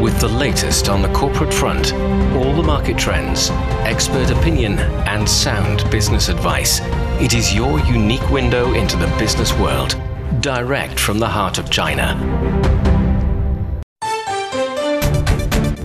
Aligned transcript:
with 0.00 0.20
the 0.20 0.28
latest 0.28 0.88
on 0.88 1.02
the 1.02 1.08
corporate 1.08 1.52
front, 1.52 1.92
all 2.34 2.54
the 2.54 2.62
market 2.62 2.96
trends, 2.96 3.50
expert 3.84 4.30
opinion, 4.30 4.78
and 5.08 5.28
sound 5.28 5.88
business 5.90 6.28
advice. 6.28 6.80
It 7.20 7.34
is 7.34 7.52
your 7.52 7.80
unique 7.80 8.28
window 8.30 8.74
into 8.74 8.96
the 8.96 9.08
business 9.18 9.52
world, 9.54 10.00
direct 10.40 11.00
from 11.00 11.18
the 11.18 11.26
heart 11.26 11.58
of 11.58 11.68
China. 11.70 12.14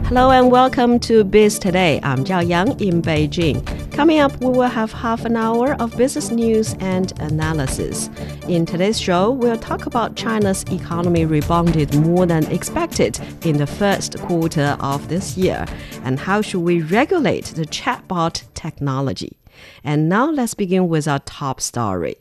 Hello 0.06 0.30
and 0.30 0.52
welcome 0.52 1.00
to 1.00 1.24
Biz 1.24 1.58
Today. 1.58 2.00
I'm 2.04 2.24
Zhao 2.24 2.48
Yang 2.48 2.80
in 2.82 3.02
Beijing. 3.02 3.83
Coming 3.94 4.20
up, 4.20 4.36
we 4.42 4.48
will 4.48 4.64
have 4.64 4.92
half 4.92 5.24
an 5.24 5.38
hour 5.38 5.74
of 5.76 5.96
business 5.96 6.32
news 6.32 6.76
and 6.80 7.14
analysis. 7.22 8.10
In 8.48 8.66
today's 8.66 9.00
show, 9.00 9.30
we'll 9.30 9.56
talk 9.56 9.86
about 9.86 10.16
China's 10.16 10.64
economy 10.64 11.26
rebounded 11.26 11.94
more 11.94 12.26
than 12.26 12.44
expected 12.52 13.20
in 13.46 13.58
the 13.58 13.68
first 13.68 14.18
quarter 14.22 14.76
of 14.80 15.10
this 15.10 15.38
year, 15.38 15.68
and 16.04 16.20
how 16.20 16.42
should 16.42 16.62
we 16.62 16.82
regulate 16.82 17.46
the 17.46 17.68
chatbot 17.68 18.42
technology. 18.56 19.38
And 19.84 20.10
now 20.10 20.32
let's 20.32 20.56
begin 20.56 20.90
with 20.90 21.08
our 21.08 21.20
top 21.20 21.62
story. 21.62 22.16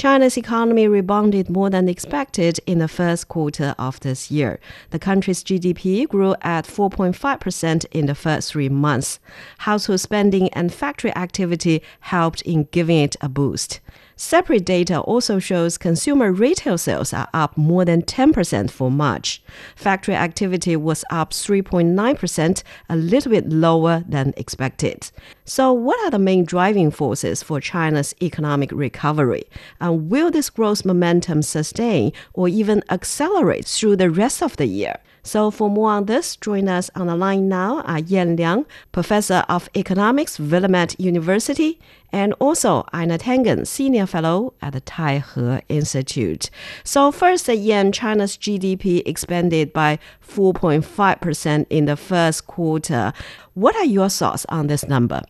China's 0.00 0.38
economy 0.38 0.88
rebounded 0.88 1.50
more 1.50 1.68
than 1.68 1.86
expected 1.86 2.58
in 2.64 2.78
the 2.78 2.88
first 2.88 3.28
quarter 3.28 3.74
of 3.78 4.00
this 4.00 4.30
year. 4.30 4.58
The 4.92 4.98
country's 4.98 5.44
GDP 5.44 6.08
grew 6.08 6.34
at 6.40 6.64
4.5% 6.64 7.84
in 7.90 8.06
the 8.06 8.14
first 8.14 8.50
three 8.50 8.70
months. 8.70 9.18
Household 9.58 10.00
spending 10.00 10.48
and 10.54 10.72
factory 10.72 11.14
activity 11.14 11.82
helped 12.00 12.40
in 12.42 12.66
giving 12.72 12.96
it 12.96 13.14
a 13.20 13.28
boost. 13.28 13.80
Separate 14.16 14.66
data 14.66 15.00
also 15.00 15.38
shows 15.38 15.76
consumer 15.78 16.32
retail 16.32 16.76
sales 16.76 17.12
are 17.12 17.28
up 17.32 17.56
more 17.56 17.84
than 17.84 18.00
10% 18.02 18.70
for 18.70 18.90
March. 18.90 19.42
Factory 19.76 20.14
activity 20.14 20.76
was 20.76 21.04
up 21.10 21.30
3.9%, 21.30 22.62
a 22.88 22.96
little 22.96 23.32
bit 23.32 23.48
lower 23.48 24.04
than 24.06 24.32
expected. 24.36 25.10
So, 25.50 25.72
what 25.72 25.98
are 26.04 26.12
the 26.12 26.20
main 26.20 26.44
driving 26.44 26.92
forces 26.92 27.42
for 27.42 27.60
China's 27.60 28.14
economic 28.22 28.70
recovery? 28.70 29.42
And 29.80 30.08
will 30.08 30.30
this 30.30 30.48
growth 30.48 30.84
momentum 30.84 31.42
sustain 31.42 32.12
or 32.34 32.46
even 32.46 32.84
accelerate 32.88 33.64
through 33.64 33.96
the 33.96 34.10
rest 34.10 34.44
of 34.44 34.56
the 34.58 34.66
year? 34.66 34.98
So 35.24 35.50
for 35.50 35.68
more 35.68 35.90
on 35.90 36.04
this, 36.04 36.36
join 36.36 36.68
us 36.68 36.88
on 36.94 37.08
the 37.08 37.16
line 37.16 37.48
now 37.48 37.80
are 37.80 37.98
Yan 37.98 38.36
Liang, 38.36 38.64
Professor 38.92 39.44
of 39.48 39.68
Economics, 39.76 40.38
Willamette 40.38 40.94
University, 41.00 41.80
and 42.12 42.32
also 42.34 42.84
Einar 42.92 43.18
Tangen, 43.18 43.66
Senior 43.66 44.06
Fellow 44.06 44.54
at 44.62 44.74
the 44.74 44.80
Taihe 44.80 45.62
Institute. 45.68 46.48
So 46.84 47.10
first, 47.10 47.48
Yan, 47.48 47.90
China's 47.90 48.36
GDP 48.36 49.02
expanded 49.04 49.72
by 49.72 49.98
4.5% 50.24 51.66
in 51.70 51.86
the 51.86 51.96
first 51.96 52.46
quarter. 52.46 53.12
What 53.54 53.74
are 53.74 53.84
your 53.84 54.08
thoughts 54.08 54.46
on 54.48 54.68
this 54.68 54.86
number? 54.86 55.22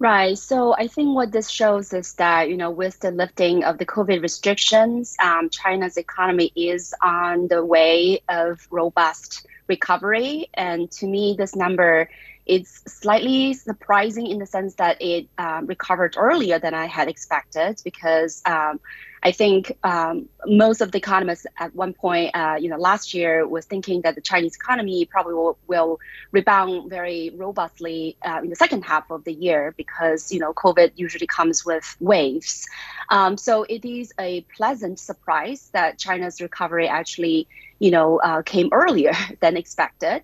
Right. 0.00 0.38
So 0.38 0.74
I 0.74 0.86
think 0.86 1.14
what 1.14 1.30
this 1.30 1.50
shows 1.50 1.92
is 1.92 2.14
that, 2.14 2.48
you 2.48 2.56
know, 2.56 2.70
with 2.70 2.98
the 3.00 3.10
lifting 3.10 3.64
of 3.64 3.76
the 3.76 3.84
COVID 3.84 4.22
restrictions, 4.22 5.14
um, 5.22 5.50
China's 5.50 5.98
economy 5.98 6.50
is 6.56 6.94
on 7.02 7.48
the 7.48 7.62
way 7.62 8.22
of 8.26 8.66
robust 8.70 9.46
recovery. 9.68 10.48
And 10.54 10.90
to 10.92 11.06
me, 11.06 11.34
this 11.36 11.54
number 11.54 12.08
is 12.46 12.82
slightly 12.88 13.52
surprising 13.52 14.26
in 14.26 14.38
the 14.38 14.46
sense 14.46 14.74
that 14.76 14.96
it 15.02 15.28
um, 15.36 15.66
recovered 15.66 16.14
earlier 16.16 16.58
than 16.58 16.72
I 16.72 16.86
had 16.86 17.08
expected 17.08 17.82
because 17.84 18.40
um, 18.46 18.80
I 19.22 19.32
think 19.32 19.76
um, 19.84 20.28
most 20.46 20.80
of 20.80 20.92
the 20.92 20.98
economists 20.98 21.46
at 21.58 21.74
one 21.74 21.92
point, 21.92 22.34
uh, 22.34 22.56
you 22.58 22.70
know, 22.70 22.78
last 22.78 23.12
year 23.12 23.46
was 23.46 23.66
thinking 23.66 24.00
that 24.02 24.14
the 24.14 24.22
Chinese 24.22 24.56
economy 24.56 25.04
probably 25.04 25.34
will, 25.34 25.58
will 25.66 26.00
rebound 26.32 26.88
very 26.88 27.30
robustly 27.36 28.16
uh, 28.24 28.40
in 28.42 28.48
the 28.48 28.56
second 28.56 28.82
half 28.82 29.10
of 29.10 29.24
the 29.24 29.32
year 29.32 29.74
because, 29.76 30.32
you 30.32 30.40
know, 30.40 30.54
COVID 30.54 30.92
usually 30.96 31.26
comes 31.26 31.66
with 31.66 31.96
waves. 32.00 32.66
Um, 33.10 33.36
so 33.36 33.64
it 33.64 33.84
is 33.84 34.14
a 34.18 34.40
pleasant 34.56 34.98
surprise 34.98 35.68
that 35.74 35.98
China's 35.98 36.40
recovery 36.40 36.88
actually, 36.88 37.46
you 37.78 37.90
know, 37.90 38.20
uh, 38.20 38.40
came 38.40 38.70
earlier 38.72 39.12
than 39.40 39.56
expected. 39.56 40.22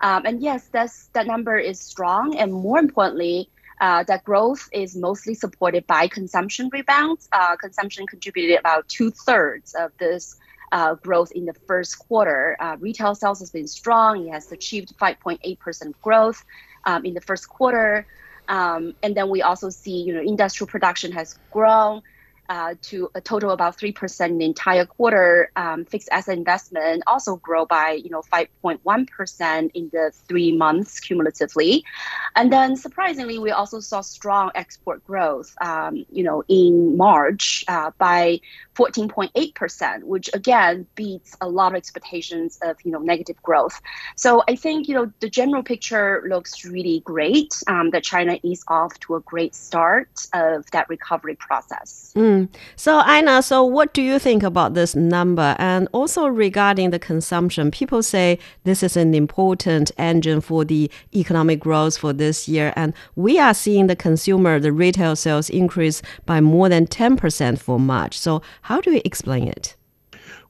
Um, 0.00 0.24
and 0.24 0.40
yes, 0.40 0.68
that's, 0.72 1.08
that 1.08 1.26
number 1.26 1.58
is 1.58 1.80
strong. 1.80 2.36
And 2.36 2.52
more 2.52 2.78
importantly, 2.78 3.50
uh, 3.80 4.02
that 4.04 4.24
growth 4.24 4.68
is 4.72 4.96
mostly 4.96 5.34
supported 5.34 5.86
by 5.86 6.08
consumption 6.08 6.68
rebounds. 6.72 7.28
Uh, 7.32 7.56
consumption 7.56 8.06
contributed 8.06 8.58
about 8.58 8.88
two 8.88 9.10
thirds 9.10 9.74
of 9.74 9.92
this 9.98 10.36
uh, 10.72 10.94
growth 10.94 11.32
in 11.32 11.44
the 11.44 11.54
first 11.66 11.98
quarter. 11.98 12.56
Uh, 12.60 12.76
retail 12.80 13.14
sales 13.14 13.40
has 13.40 13.50
been 13.50 13.68
strong. 13.68 14.26
It 14.26 14.32
has 14.32 14.50
achieved 14.52 14.96
5.8% 14.98 15.94
growth 16.02 16.44
um, 16.84 17.04
in 17.04 17.14
the 17.14 17.20
first 17.20 17.48
quarter. 17.48 18.06
Um, 18.48 18.94
and 19.02 19.14
then 19.14 19.28
we 19.28 19.42
also 19.42 19.70
see, 19.70 20.02
you 20.02 20.14
know, 20.14 20.22
industrial 20.22 20.68
production 20.68 21.12
has 21.12 21.38
grown 21.50 22.02
uh, 22.48 22.74
to 22.82 23.10
a 23.14 23.20
total 23.20 23.50
about 23.50 23.76
3% 23.76 24.26
in 24.28 24.38
the 24.38 24.44
entire 24.44 24.86
quarter. 24.86 25.50
Um, 25.56 25.84
fixed 25.84 26.08
asset 26.10 26.38
investment 26.38 27.02
also 27.06 27.36
grow 27.36 27.66
by, 27.66 27.92
you 27.92 28.10
know, 28.10 28.22
5.1% 28.22 29.70
in 29.74 29.90
the 29.92 30.12
three 30.28 30.56
months 30.56 31.00
cumulatively. 31.00 31.84
And 32.36 32.52
then 32.52 32.76
surprisingly, 32.76 33.38
we 33.38 33.50
also 33.50 33.80
saw 33.80 34.00
strong 34.00 34.50
export 34.54 35.04
growth, 35.06 35.54
um, 35.60 36.04
you 36.10 36.22
know, 36.22 36.42
in 36.48 36.96
March 36.96 37.64
uh, 37.68 37.90
by 37.98 38.40
14.8%, 38.76 40.04
which 40.04 40.30
again 40.32 40.86
beats 40.94 41.36
a 41.40 41.48
lot 41.48 41.72
of 41.72 41.76
expectations 41.76 42.58
of, 42.62 42.76
you 42.84 42.92
know, 42.92 43.00
negative 43.00 43.40
growth. 43.42 43.80
So 44.16 44.42
I 44.48 44.56
think, 44.56 44.88
you 44.88 44.94
know, 44.94 45.12
the 45.20 45.28
general 45.28 45.62
picture 45.62 46.24
looks 46.28 46.64
really 46.64 47.00
great 47.04 47.54
um, 47.66 47.90
that 47.90 48.04
China 48.04 48.38
is 48.42 48.64
off 48.68 48.98
to 49.00 49.16
a 49.16 49.20
great 49.20 49.54
start 49.54 50.08
of 50.32 50.70
that 50.70 50.88
recovery 50.88 51.36
process. 51.36 52.12
Mm. 52.16 52.37
Mm. 52.38 52.48
So, 52.76 52.98
Einar, 52.98 53.42
so 53.42 53.64
what 53.64 53.94
do 53.94 54.02
you 54.02 54.18
think 54.18 54.42
about 54.42 54.74
this 54.74 54.94
number? 54.94 55.56
And 55.58 55.88
also 55.92 56.26
regarding 56.26 56.90
the 56.90 56.98
consumption, 56.98 57.70
people 57.70 58.02
say 58.02 58.38
this 58.64 58.82
is 58.82 58.96
an 58.96 59.14
important 59.14 59.90
engine 59.98 60.40
for 60.40 60.64
the 60.64 60.90
economic 61.14 61.60
growth 61.60 61.96
for 61.96 62.12
this 62.12 62.48
year. 62.48 62.72
And 62.76 62.94
we 63.16 63.38
are 63.38 63.54
seeing 63.54 63.86
the 63.86 63.96
consumer, 63.96 64.58
the 64.60 64.72
retail 64.72 65.16
sales 65.16 65.50
increase 65.50 66.02
by 66.26 66.40
more 66.40 66.68
than 66.68 66.86
10% 66.86 67.58
for 67.58 67.78
March. 67.78 68.18
So, 68.18 68.42
how 68.62 68.80
do 68.80 68.92
you 68.92 69.02
explain 69.04 69.48
it? 69.48 69.77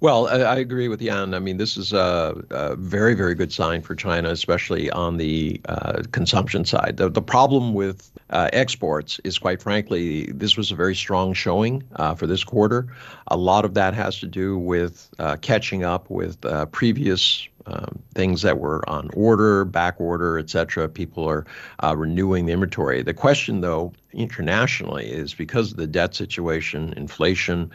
Well, 0.01 0.29
I, 0.29 0.57
agree 0.57 0.89
with 0.89 1.03
Yan. 1.03 1.35
I 1.35 1.39
mean, 1.39 1.57
this 1.57 1.77
is 1.77 1.93
a, 1.93 2.41
a, 2.51 2.77
very, 2.77 3.15
very 3.15 3.35
good 3.35 3.53
sign 3.53 3.83
for 3.83 3.95
China, 3.95 4.31
especially 4.31 4.91
on 4.91 5.17
the 5.17 5.61
uh, 5.69 6.03
consumption 6.13 6.65
side. 6.65 6.97
The, 6.97 7.09
the 7.09 7.23
problem 7.23 7.75
with 7.75 8.11
uh, 8.31 8.49
exports 8.53 9.21
is, 9.25 9.39
quite 9.39 9.61
frankly, 9.61 10.27
this 10.27 10.57
was 10.57 10.71
a 10.71 10.77
very 10.77 10.95
strong 10.95 11.33
showing 11.33 11.83
uh, 11.97 12.15
for 12.15 12.27
this 12.27 12.45
quarter. 12.45 12.87
A 13.29 13.37
lot 13.37 13.65
of 13.65 13.75
that 13.75 13.95
has 13.95 14.21
to 14.21 14.27
do 14.27 14.59
with 14.59 15.09
uh, 15.19 15.37
catching 15.41 15.83
up 15.83 16.09
with 16.11 16.45
uh, 16.45 16.67
previous 16.67 17.49
um, 17.69 17.99
things 18.15 18.41
that 18.43 18.59
were 18.59 18.89
on 18.89 19.11
order, 19.13 19.65
back 19.65 20.01
order, 20.01 20.39
et 20.39 20.49
cetera. 20.49 20.89
People 20.89 21.29
are 21.29 21.45
uh, 21.83 21.95
renewing 21.97 22.47
the 22.47 22.53
inventory. 22.53 23.03
The 23.03 23.13
question, 23.13 23.61
though, 23.61 23.93
internationally 24.13 25.07
is 25.07 25.35
because 25.35 25.73
of 25.73 25.77
the 25.77 25.87
debt 25.87 26.15
situation, 26.15 26.95
inflation, 26.97 27.71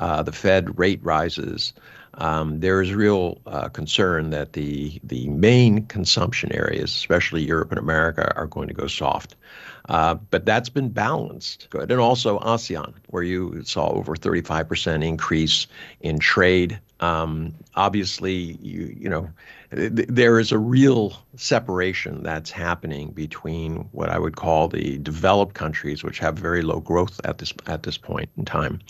uh, 0.00 0.22
the 0.22 0.32
Fed 0.32 0.78
rate 0.78 1.00
rises, 1.02 1.72
um, 2.14 2.60
there 2.60 2.80
is 2.80 2.94
real 2.94 3.38
uh, 3.46 3.68
concern 3.68 4.30
that 4.30 4.54
the 4.54 4.98
the 5.04 5.28
main 5.28 5.86
consumption 5.86 6.50
areas, 6.52 6.90
especially 6.90 7.44
Europe 7.44 7.70
and 7.70 7.78
America, 7.78 8.32
are 8.36 8.46
going 8.46 8.68
to 8.68 8.74
go 8.74 8.86
soft. 8.86 9.36
Uh, 9.88 10.14
but 10.14 10.44
that's 10.44 10.68
been 10.68 10.88
balanced 10.88 11.68
good, 11.70 11.90
and 11.90 12.00
also 12.00 12.38
ASEAN, 12.40 12.94
where 13.08 13.22
you 13.22 13.62
saw 13.64 13.88
over 13.88 14.16
35% 14.16 15.04
increase 15.04 15.66
in 16.00 16.18
trade. 16.18 16.80
Um, 17.00 17.54
obviously, 17.74 18.58
you 18.62 18.94
you 18.98 19.08
know 19.08 19.28
th- 19.70 20.08
there 20.08 20.38
is 20.38 20.52
a 20.52 20.58
real 20.58 21.12
separation 21.36 22.22
that's 22.22 22.50
happening 22.50 23.10
between 23.10 23.88
what 23.92 24.08
I 24.08 24.18
would 24.18 24.36
call 24.36 24.68
the 24.68 24.98
developed 24.98 25.54
countries, 25.54 26.02
which 26.02 26.18
have 26.20 26.38
very 26.38 26.62
low 26.62 26.80
growth 26.80 27.20
at 27.24 27.38
this 27.38 27.52
at 27.66 27.82
this 27.82 27.98
point 27.98 28.30
in 28.36 28.44
time, 28.44 28.80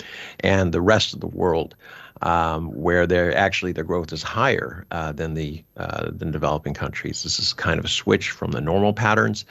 and 0.40 0.72
the 0.72 0.80
rest 0.80 1.14
of 1.14 1.20
the 1.20 1.26
world 1.26 1.74
um, 2.22 2.68
where 2.68 3.06
they're 3.06 3.36
actually 3.36 3.72
their 3.72 3.84
growth 3.84 4.12
is 4.12 4.22
higher 4.22 4.86
uh, 4.90 5.12
than 5.12 5.34
the 5.34 5.62
uh, 5.76 6.10
than 6.10 6.30
developing 6.30 6.74
countries. 6.74 7.22
This 7.22 7.38
is 7.38 7.52
kind 7.52 7.78
of 7.78 7.84
a 7.84 7.88
switch 7.88 8.30
from 8.30 8.52
the 8.52 8.60
normal 8.60 8.92
patterns, 8.92 9.44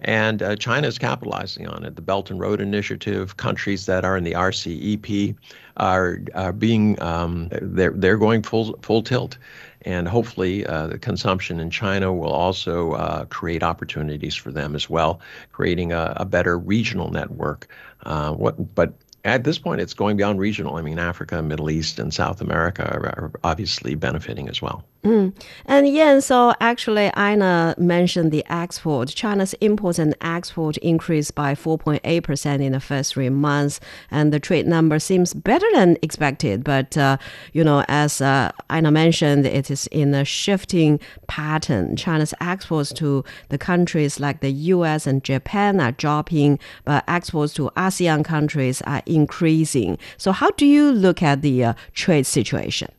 and 0.00 0.42
uh, 0.42 0.56
China 0.56 0.86
is 0.88 0.98
capitalizing 0.98 1.68
on 1.68 1.84
it. 1.84 1.96
The 1.96 2.02
Belt 2.02 2.30
and 2.30 2.40
Road 2.40 2.60
Initiative, 2.60 3.36
countries 3.36 3.86
that 3.86 4.04
are 4.04 4.16
in 4.16 4.24
the 4.24 4.32
RCEP, 4.32 5.36
are 5.76 6.20
are 6.34 6.52
being 6.52 7.00
um, 7.00 7.48
they're 7.62 7.92
they're 7.92 8.18
going 8.18 8.42
full 8.42 8.78
full 8.82 9.02
tilt. 9.02 9.38
And 9.82 10.08
hopefully, 10.08 10.66
uh, 10.66 10.88
the 10.88 10.98
consumption 10.98 11.60
in 11.60 11.70
China 11.70 12.12
will 12.12 12.32
also 12.32 12.92
uh, 12.92 13.24
create 13.26 13.62
opportunities 13.62 14.34
for 14.34 14.50
them 14.50 14.74
as 14.74 14.90
well, 14.90 15.20
creating 15.52 15.92
a, 15.92 16.14
a 16.16 16.24
better 16.24 16.58
regional 16.58 17.10
network. 17.12 17.68
Uh, 18.02 18.32
what, 18.32 18.74
but 18.74 18.92
at 19.24 19.44
this 19.44 19.58
point, 19.58 19.80
it's 19.80 19.94
going 19.94 20.16
beyond 20.16 20.38
regional. 20.38 20.76
I 20.76 20.82
mean, 20.82 20.98
Africa, 20.98 21.42
Middle 21.42 21.70
East, 21.70 21.98
and 21.98 22.12
South 22.12 22.40
America 22.40 22.84
are, 22.84 23.30
obviously 23.42 23.94
benefiting 23.94 24.48
as 24.48 24.62
well. 24.62 24.84
Mm. 25.04 25.32
And 25.64 25.88
yeah, 25.88 26.18
so 26.18 26.54
actually, 26.60 27.12
Einar 27.14 27.74
mentioned 27.78 28.32
the 28.32 28.44
export. 28.50 29.08
China's 29.08 29.54
imports 29.60 29.98
and 29.98 30.14
export 30.20 30.76
increased 30.78 31.36
by 31.36 31.54
4.8% 31.54 32.60
in 32.60 32.72
the 32.72 32.80
first 32.80 33.14
three 33.14 33.28
months, 33.28 33.78
and 34.10 34.32
the 34.32 34.40
trade 34.40 34.66
number 34.66 34.98
seems 34.98 35.34
better 35.34 35.66
than 35.72 35.98
expected. 36.02 36.64
But, 36.64 36.96
uh, 36.96 37.16
you 37.52 37.62
know, 37.62 37.84
as 37.86 38.20
uh, 38.20 38.50
Einar 38.70 38.90
mentioned, 38.90 39.46
it 39.46 39.70
is 39.70 39.86
in 39.88 40.14
a 40.14 40.24
shifting 40.24 40.98
pattern. 41.28 41.94
China's 41.94 42.34
exports 42.40 42.92
to 42.94 43.24
the 43.50 43.58
countries 43.58 44.18
like 44.18 44.40
the 44.40 44.50
US 44.50 45.06
and 45.06 45.22
Japan 45.22 45.78
are 45.80 45.92
dropping, 45.92 46.58
but 46.84 47.04
exports 47.06 47.54
to 47.54 47.70
ASEAN 47.76 48.24
countries 48.24 48.82
are 48.82 49.02
increasing. 49.06 49.96
So, 50.16 50.32
how 50.32 50.50
do 50.50 50.66
you 50.66 50.90
look 50.90 51.22
at 51.22 51.42
the 51.42 51.64
uh, 51.64 51.74
trade 51.94 52.26
situation? 52.26 52.90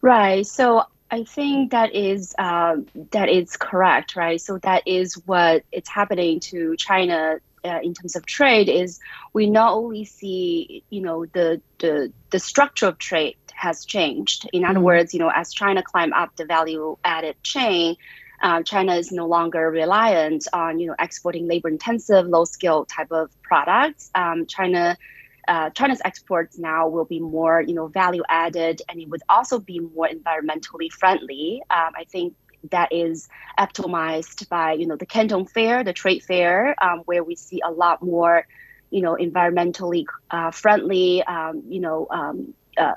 Right. 0.00 0.46
So 0.46 0.84
I 1.10 1.24
think 1.24 1.70
that 1.70 1.94
is 1.94 2.34
uh, 2.38 2.76
that 3.12 3.28
is 3.28 3.56
correct, 3.56 4.14
right? 4.16 4.40
So 4.40 4.58
that 4.58 4.86
is 4.86 5.14
what 5.26 5.64
it's 5.72 5.88
happening 5.88 6.40
to 6.40 6.76
China 6.76 7.38
uh, 7.64 7.80
in 7.82 7.94
terms 7.94 8.14
of 8.14 8.26
trade. 8.26 8.68
Is 8.68 9.00
we 9.32 9.48
not 9.48 9.72
only 9.72 10.04
see 10.04 10.84
you 10.90 11.00
know 11.00 11.24
the 11.26 11.60
the 11.78 12.12
the 12.30 12.38
structure 12.38 12.86
of 12.86 12.98
trade 12.98 13.36
has 13.54 13.84
changed. 13.84 14.48
In 14.52 14.64
other 14.64 14.74
mm-hmm. 14.74 14.84
words, 14.84 15.14
you 15.14 15.20
know, 15.20 15.30
as 15.34 15.52
China 15.52 15.82
climb 15.82 16.12
up 16.12 16.36
the 16.36 16.44
value 16.44 16.96
added 17.04 17.42
chain. 17.42 17.96
Uh, 18.40 18.62
China 18.62 18.94
is 18.94 19.10
no 19.10 19.26
longer 19.26 19.68
reliant 19.68 20.46
on 20.52 20.78
you 20.78 20.86
know 20.86 20.94
exporting 20.98 21.48
labor 21.48 21.68
intensive, 21.68 22.26
low 22.26 22.44
skill 22.44 22.84
type 22.84 23.10
of 23.10 23.30
products. 23.42 24.10
Um, 24.14 24.46
China 24.46 24.96
uh, 25.48 25.70
China's 25.70 26.02
exports 26.04 26.58
now 26.58 26.88
will 26.88 27.06
be 27.06 27.20
more, 27.20 27.60
you 27.60 27.74
know, 27.74 27.86
value 27.88 28.22
added, 28.28 28.82
and 28.88 29.00
it 29.00 29.08
would 29.08 29.22
also 29.28 29.58
be 29.58 29.80
more 29.80 30.08
environmentally 30.08 30.92
friendly. 30.92 31.62
Um, 31.70 31.92
I 31.96 32.04
think 32.04 32.34
that 32.70 32.92
is 32.92 33.28
optimized 33.58 34.48
by, 34.48 34.72
you 34.72 34.86
know, 34.86 34.96
the 34.96 35.06
Canton 35.06 35.46
Fair, 35.46 35.84
the 35.84 35.92
trade 35.92 36.22
fair, 36.22 36.74
um, 36.82 37.00
where 37.06 37.24
we 37.24 37.34
see 37.34 37.60
a 37.64 37.70
lot 37.70 38.02
more, 38.02 38.46
you 38.90 39.00
know, 39.00 39.16
environmentally 39.16 40.04
uh, 40.30 40.50
friendly, 40.50 41.22
um, 41.22 41.62
you 41.68 41.80
know, 41.80 42.06
um, 42.10 42.54
uh, 42.76 42.94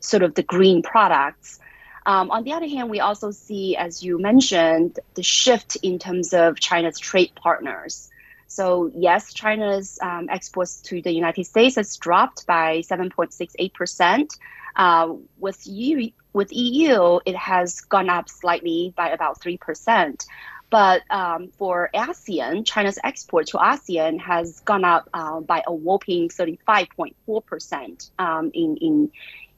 sort 0.00 0.22
of 0.22 0.34
the 0.34 0.42
green 0.42 0.82
products. 0.82 1.58
Um, 2.06 2.30
on 2.30 2.44
the 2.44 2.52
other 2.52 2.68
hand, 2.68 2.90
we 2.90 3.00
also 3.00 3.30
see, 3.30 3.76
as 3.76 4.02
you 4.02 4.18
mentioned, 4.18 4.98
the 5.14 5.22
shift 5.22 5.76
in 5.82 5.98
terms 5.98 6.34
of 6.34 6.60
China's 6.60 6.98
trade 6.98 7.32
partners. 7.34 8.10
So 8.54 8.88
yes, 8.94 9.34
China's 9.34 9.98
um, 10.00 10.28
exports 10.30 10.80
to 10.82 11.02
the 11.02 11.10
United 11.10 11.44
States 11.44 11.74
has 11.74 11.96
dropped 11.96 12.46
by 12.46 12.82
7.68%. 12.82 14.38
Uh, 14.76 15.14
with 15.38 15.66
EU, 15.66 16.10
with 16.32 16.52
EU, 16.52 17.18
it 17.26 17.34
has 17.34 17.80
gone 17.80 18.08
up 18.08 18.28
slightly 18.28 18.94
by 18.96 19.10
about 19.10 19.40
3%. 19.40 20.24
But 20.70 21.02
um, 21.10 21.48
for 21.58 21.90
ASEAN, 21.94 22.64
China's 22.64 22.98
export 23.02 23.48
to 23.48 23.58
ASEAN 23.58 24.20
has 24.20 24.60
gone 24.60 24.84
up 24.84 25.08
uh, 25.12 25.40
by 25.40 25.64
a 25.66 25.74
whopping 25.74 26.28
35.4% 26.28 28.10
um, 28.20 28.52
in, 28.54 28.76
in, 28.76 29.10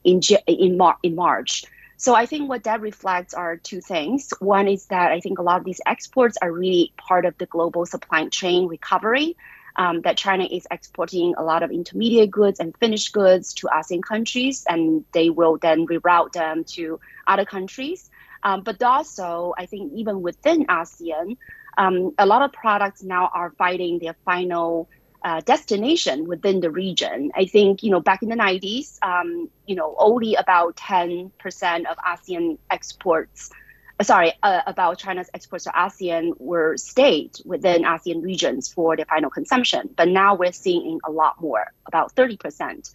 in, 0.03 0.21
in, 0.47 0.77
Mar- 0.77 0.97
in 1.03 1.13
March. 1.13 1.65
So 1.99 2.13
I 2.13 2.27
think 2.27 2.47
what 2.47 2.63
that 2.65 2.81
reflects 2.81 3.33
are 3.33 3.57
two 3.57 3.81
things. 3.81 4.31
One 4.39 4.67
is 4.67 4.85
that 4.85 5.11
I 5.11 5.19
think 5.19 5.39
a 5.39 5.41
lot 5.41 5.57
of 5.57 5.65
these 5.65 5.81
exports 5.85 6.37
are 6.41 6.51
really 6.51 6.93
part 6.95 7.25
of 7.25 7.35
the 7.39 7.47
global 7.47 7.87
supply 7.87 8.27
chain 8.29 8.67
recovery. 8.67 9.35
Um, 9.75 10.01
that 10.01 10.17
China 10.17 10.43
is 10.43 10.65
exporting 10.71 11.35
a 11.37 11.43
lot 11.43 11.61
of 11.61 11.69
intermediate 11.69 12.31
goods 12.31 12.59
and 12.59 12.75
finished 12.77 13.13
goods 13.13 13.53
to 13.55 13.67
ASEAN 13.67 14.01
countries, 14.01 14.65
and 14.67 15.05
they 15.11 15.29
will 15.29 15.59
then 15.59 15.85
reroute 15.85 16.31
them 16.31 16.63
to 16.75 16.99
other 17.27 17.45
countries. 17.45 18.09
Um, 18.41 18.61
but 18.61 18.81
also, 18.81 19.53
I 19.55 19.67
think 19.67 19.93
even 19.93 20.23
within 20.23 20.65
ASEAN, 20.65 21.37
um, 21.77 22.13
a 22.17 22.25
lot 22.25 22.41
of 22.41 22.53
products 22.53 23.03
now 23.03 23.29
are 23.31 23.51
fighting 23.51 23.99
their 23.99 24.15
final 24.25 24.89
uh, 25.23 25.41
destination 25.41 26.27
within 26.27 26.59
the 26.59 26.69
region. 26.69 27.31
I 27.35 27.45
think 27.45 27.83
you 27.83 27.91
know 27.91 27.99
back 27.99 28.21
in 28.21 28.29
the 28.29 28.35
90s, 28.35 28.97
um, 29.01 29.49
you 29.65 29.75
know 29.75 29.95
only 29.97 30.35
about 30.35 30.75
10% 30.75 31.31
of 31.85 31.97
ASEAN 31.97 32.57
exports, 32.69 33.49
uh, 33.99 34.03
sorry, 34.03 34.33
uh, 34.43 34.61
about 34.67 34.99
China's 34.99 35.29
exports 35.33 35.65
to 35.65 35.71
ASEAN 35.71 36.39
were 36.39 36.77
stayed 36.77 37.31
within 37.45 37.83
ASEAN 37.83 38.23
regions 38.23 38.71
for 38.71 38.95
their 38.95 39.05
final 39.05 39.29
consumption. 39.29 39.89
But 39.95 40.07
now 40.07 40.35
we're 40.35 40.51
seeing 40.51 40.99
a 41.05 41.11
lot 41.11 41.41
more, 41.41 41.71
about 41.85 42.15
30%. 42.15 42.91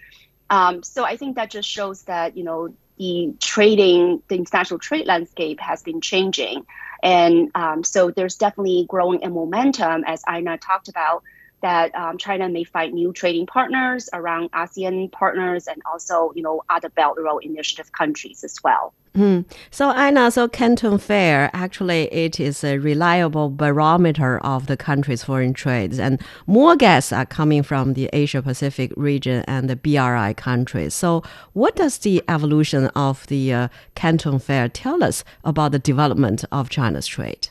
Um, 0.51 0.83
so 0.83 1.05
I 1.05 1.17
think 1.17 1.37
that 1.37 1.51
just 1.51 1.69
shows 1.69 2.03
that 2.05 2.37
you 2.37 2.45
know 2.45 2.75
the 2.99 3.35
trading, 3.41 4.23
the 4.29 4.37
international 4.37 4.79
trade 4.79 5.07
landscape 5.07 5.59
has 5.61 5.83
been 5.83 6.01
changing, 6.01 6.67
and 7.03 7.51
um, 7.55 7.83
so 7.83 8.11
there's 8.11 8.37
definitely 8.37 8.87
growing 8.89 9.25
a 9.25 9.31
momentum, 9.31 10.05
as 10.07 10.23
Einar 10.27 10.59
talked 10.59 10.89
about 10.89 11.25
that 11.63 11.95
um, 11.95 12.19
China 12.19 12.49
may 12.49 12.65
find 12.65 12.93
new 12.93 13.13
trading 13.13 13.47
partners 13.47 14.09
around 14.13 14.51
ASEAN 14.53 15.11
partners 15.13 15.67
and 15.67 15.81
also, 15.87 16.33
you 16.35 16.43
know, 16.43 16.63
other 16.69 16.89
Belt 16.91 17.19
Road 17.19 17.39
Initiative 17.45 17.93
countries 17.93 18.45
as 18.45 18.57
well. 18.63 18.93
Mm. 19.15 19.45
So, 19.71 19.91
Einar, 19.91 20.31
so 20.31 20.49
Canton 20.49 20.97
Fair 20.97 21.51
actually 21.53 22.05
it 22.13 22.41
is 22.41 22.65
a 22.65 22.79
reliable 22.79 23.51
barometer 23.51 24.39
of 24.39 24.67
the 24.67 24.77
country's 24.77 25.23
foreign 25.23 25.53
trades, 25.53 25.99
and 25.99 26.21
more 26.47 26.77
guests 26.77 27.13
are 27.13 27.27
coming 27.27 27.63
from 27.63 27.93
the 27.93 28.09
Asia 28.15 28.41
Pacific 28.41 28.91
region 28.97 29.45
and 29.47 29.69
the 29.69 29.77
BRI 29.77 30.33
countries. 30.35 30.95
So, 30.95 31.23
what 31.53 31.77
does 31.77 31.99
the 31.99 32.23
evolution 32.27 32.87
of 32.97 33.27
the 33.27 33.53
uh, 33.53 33.69
Canton 33.95 34.39
Fair 34.39 34.69
tell 34.69 35.05
us 35.05 35.25
about 35.45 35.73
the 35.73 35.79
development 35.79 36.47
of 36.51 36.71
China's 36.71 37.07
trade? 37.07 37.49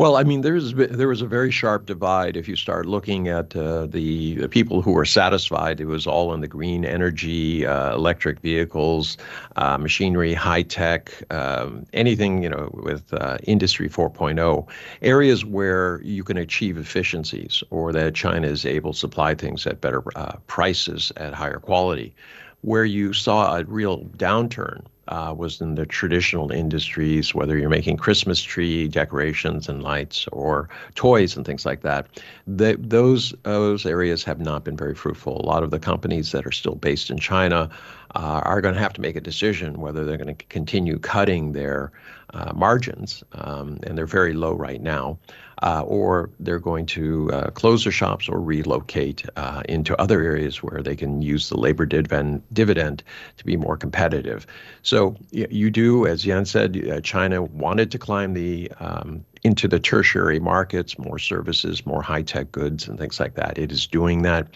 Well, 0.00 0.16
I 0.16 0.22
mean, 0.22 0.40
there's 0.40 0.72
there 0.72 1.08
was 1.08 1.20
a 1.20 1.26
very 1.26 1.50
sharp 1.50 1.84
divide 1.84 2.34
if 2.34 2.48
you 2.48 2.56
start 2.56 2.86
looking 2.86 3.28
at 3.28 3.54
uh, 3.54 3.84
the, 3.84 4.48
people 4.48 4.80
who 4.80 4.92
were 4.92 5.04
satisfied. 5.04 5.78
It 5.78 5.84
was 5.84 6.06
all 6.06 6.32
in 6.32 6.40
the 6.40 6.48
green 6.48 6.86
energy, 6.86 7.66
uh, 7.66 7.94
electric 7.94 8.40
vehicles, 8.40 9.18
uh, 9.56 9.76
machinery, 9.76 10.32
high 10.32 10.62
tech, 10.62 11.12
um, 11.30 11.84
anything 11.92 12.42
you 12.42 12.48
know 12.48 12.70
with 12.82 13.12
uh, 13.12 13.36
industry 13.42 13.90
4.0 13.90 14.66
areas 15.02 15.44
where 15.44 16.00
you 16.02 16.24
can 16.24 16.38
achieve 16.38 16.78
efficiencies 16.78 17.62
or 17.68 17.92
that 17.92 18.14
China 18.14 18.46
is 18.46 18.64
able 18.64 18.94
to 18.94 18.98
supply 18.98 19.34
things 19.34 19.66
at 19.66 19.82
better 19.82 20.02
uh, 20.16 20.36
prices 20.46 21.12
at 21.18 21.34
higher 21.34 21.58
quality. 21.58 22.14
Where 22.62 22.86
you 22.86 23.12
saw 23.12 23.54
a 23.54 23.64
real 23.64 24.04
downturn 24.16 24.86
uh, 25.10 25.34
was 25.36 25.60
in 25.60 25.74
the 25.74 25.84
traditional 25.84 26.52
industries, 26.52 27.34
whether 27.34 27.58
you're 27.58 27.68
making 27.68 27.96
Christmas 27.96 28.40
tree 28.40 28.88
decorations 28.88 29.68
and 29.68 29.82
lights 29.82 30.26
or 30.32 30.68
toys 30.94 31.36
and 31.36 31.44
things 31.44 31.66
like 31.66 31.82
that. 31.82 32.06
The, 32.46 32.76
those 32.78 33.34
those 33.42 33.84
areas 33.84 34.24
have 34.24 34.40
not 34.40 34.64
been 34.64 34.76
very 34.76 34.94
fruitful. 34.94 35.40
A 35.40 35.46
lot 35.46 35.62
of 35.62 35.70
the 35.70 35.80
companies 35.80 36.32
that 36.32 36.46
are 36.46 36.52
still 36.52 36.76
based 36.76 37.10
in 37.10 37.18
China 37.18 37.68
uh, 38.14 38.40
are 38.44 38.60
going 38.60 38.74
to 38.74 38.80
have 38.80 38.92
to 38.94 39.00
make 39.00 39.16
a 39.16 39.20
decision 39.20 39.80
whether 39.80 40.04
they're 40.04 40.16
going 40.16 40.34
to 40.34 40.44
continue 40.46 40.98
cutting 40.98 41.52
their 41.52 41.92
uh, 42.32 42.52
margins, 42.54 43.24
um, 43.32 43.78
and 43.82 43.98
they're 43.98 44.06
very 44.06 44.32
low 44.32 44.52
right 44.52 44.80
now, 44.80 45.18
uh, 45.62 45.82
or 45.86 46.30
they're 46.40 46.58
going 46.58 46.86
to 46.86 47.30
uh, 47.32 47.50
close 47.50 47.84
their 47.84 47.92
shops 47.92 48.28
or 48.28 48.40
relocate 48.40 49.24
uh, 49.36 49.62
into 49.68 50.00
other 50.00 50.22
areas 50.22 50.62
where 50.62 50.82
they 50.82 50.96
can 50.96 51.22
use 51.22 51.48
the 51.48 51.56
labor 51.56 51.86
dividend, 51.86 52.42
dividend 52.52 53.02
to 53.36 53.44
be 53.44 53.56
more 53.56 53.76
competitive. 53.76 54.46
So 54.82 55.16
you 55.30 55.70
do, 55.70 56.06
as 56.06 56.24
Yan 56.24 56.44
said, 56.46 56.88
uh, 56.88 57.00
China 57.00 57.42
wanted 57.42 57.90
to 57.92 57.98
climb 57.98 58.34
the 58.34 58.70
um, 58.80 59.24
into 59.42 59.66
the 59.66 59.80
tertiary 59.80 60.38
markets, 60.38 60.98
more 60.98 61.18
services, 61.18 61.86
more 61.86 62.02
high 62.02 62.22
tech 62.22 62.52
goods, 62.52 62.86
and 62.86 62.98
things 62.98 63.18
like 63.18 63.34
that. 63.34 63.56
It 63.58 63.72
is 63.72 63.86
doing 63.86 64.22
that. 64.22 64.48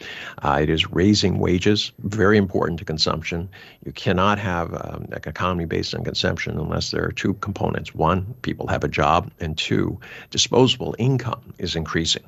Uh, 0.43 0.59
it 0.63 0.69
is 0.69 0.91
raising 0.91 1.39
wages, 1.39 1.93
very 2.01 2.37
important 2.37 2.79
to 2.81 2.85
consumption. 2.85 3.49
You 3.85 3.93
cannot 3.93 4.39
have 4.39 4.75
um, 4.75 5.07
an 5.11 5.21
economy 5.27 5.65
based 5.65 5.95
on 5.95 6.05
consumption 6.05 6.59
unless 6.59 6.91
there 6.91 7.05
are 7.05 7.13
two 7.13 7.35
components. 7.35 7.95
One, 7.95 8.35
people 8.43 8.67
have 8.67 8.85
a 8.85 8.89
job, 8.89 9.31
and 9.41 9.57
two, 9.57 9.99
disposable 10.31 10.95
income 10.99 11.55
is 11.59 11.77
increasing. 11.77 12.25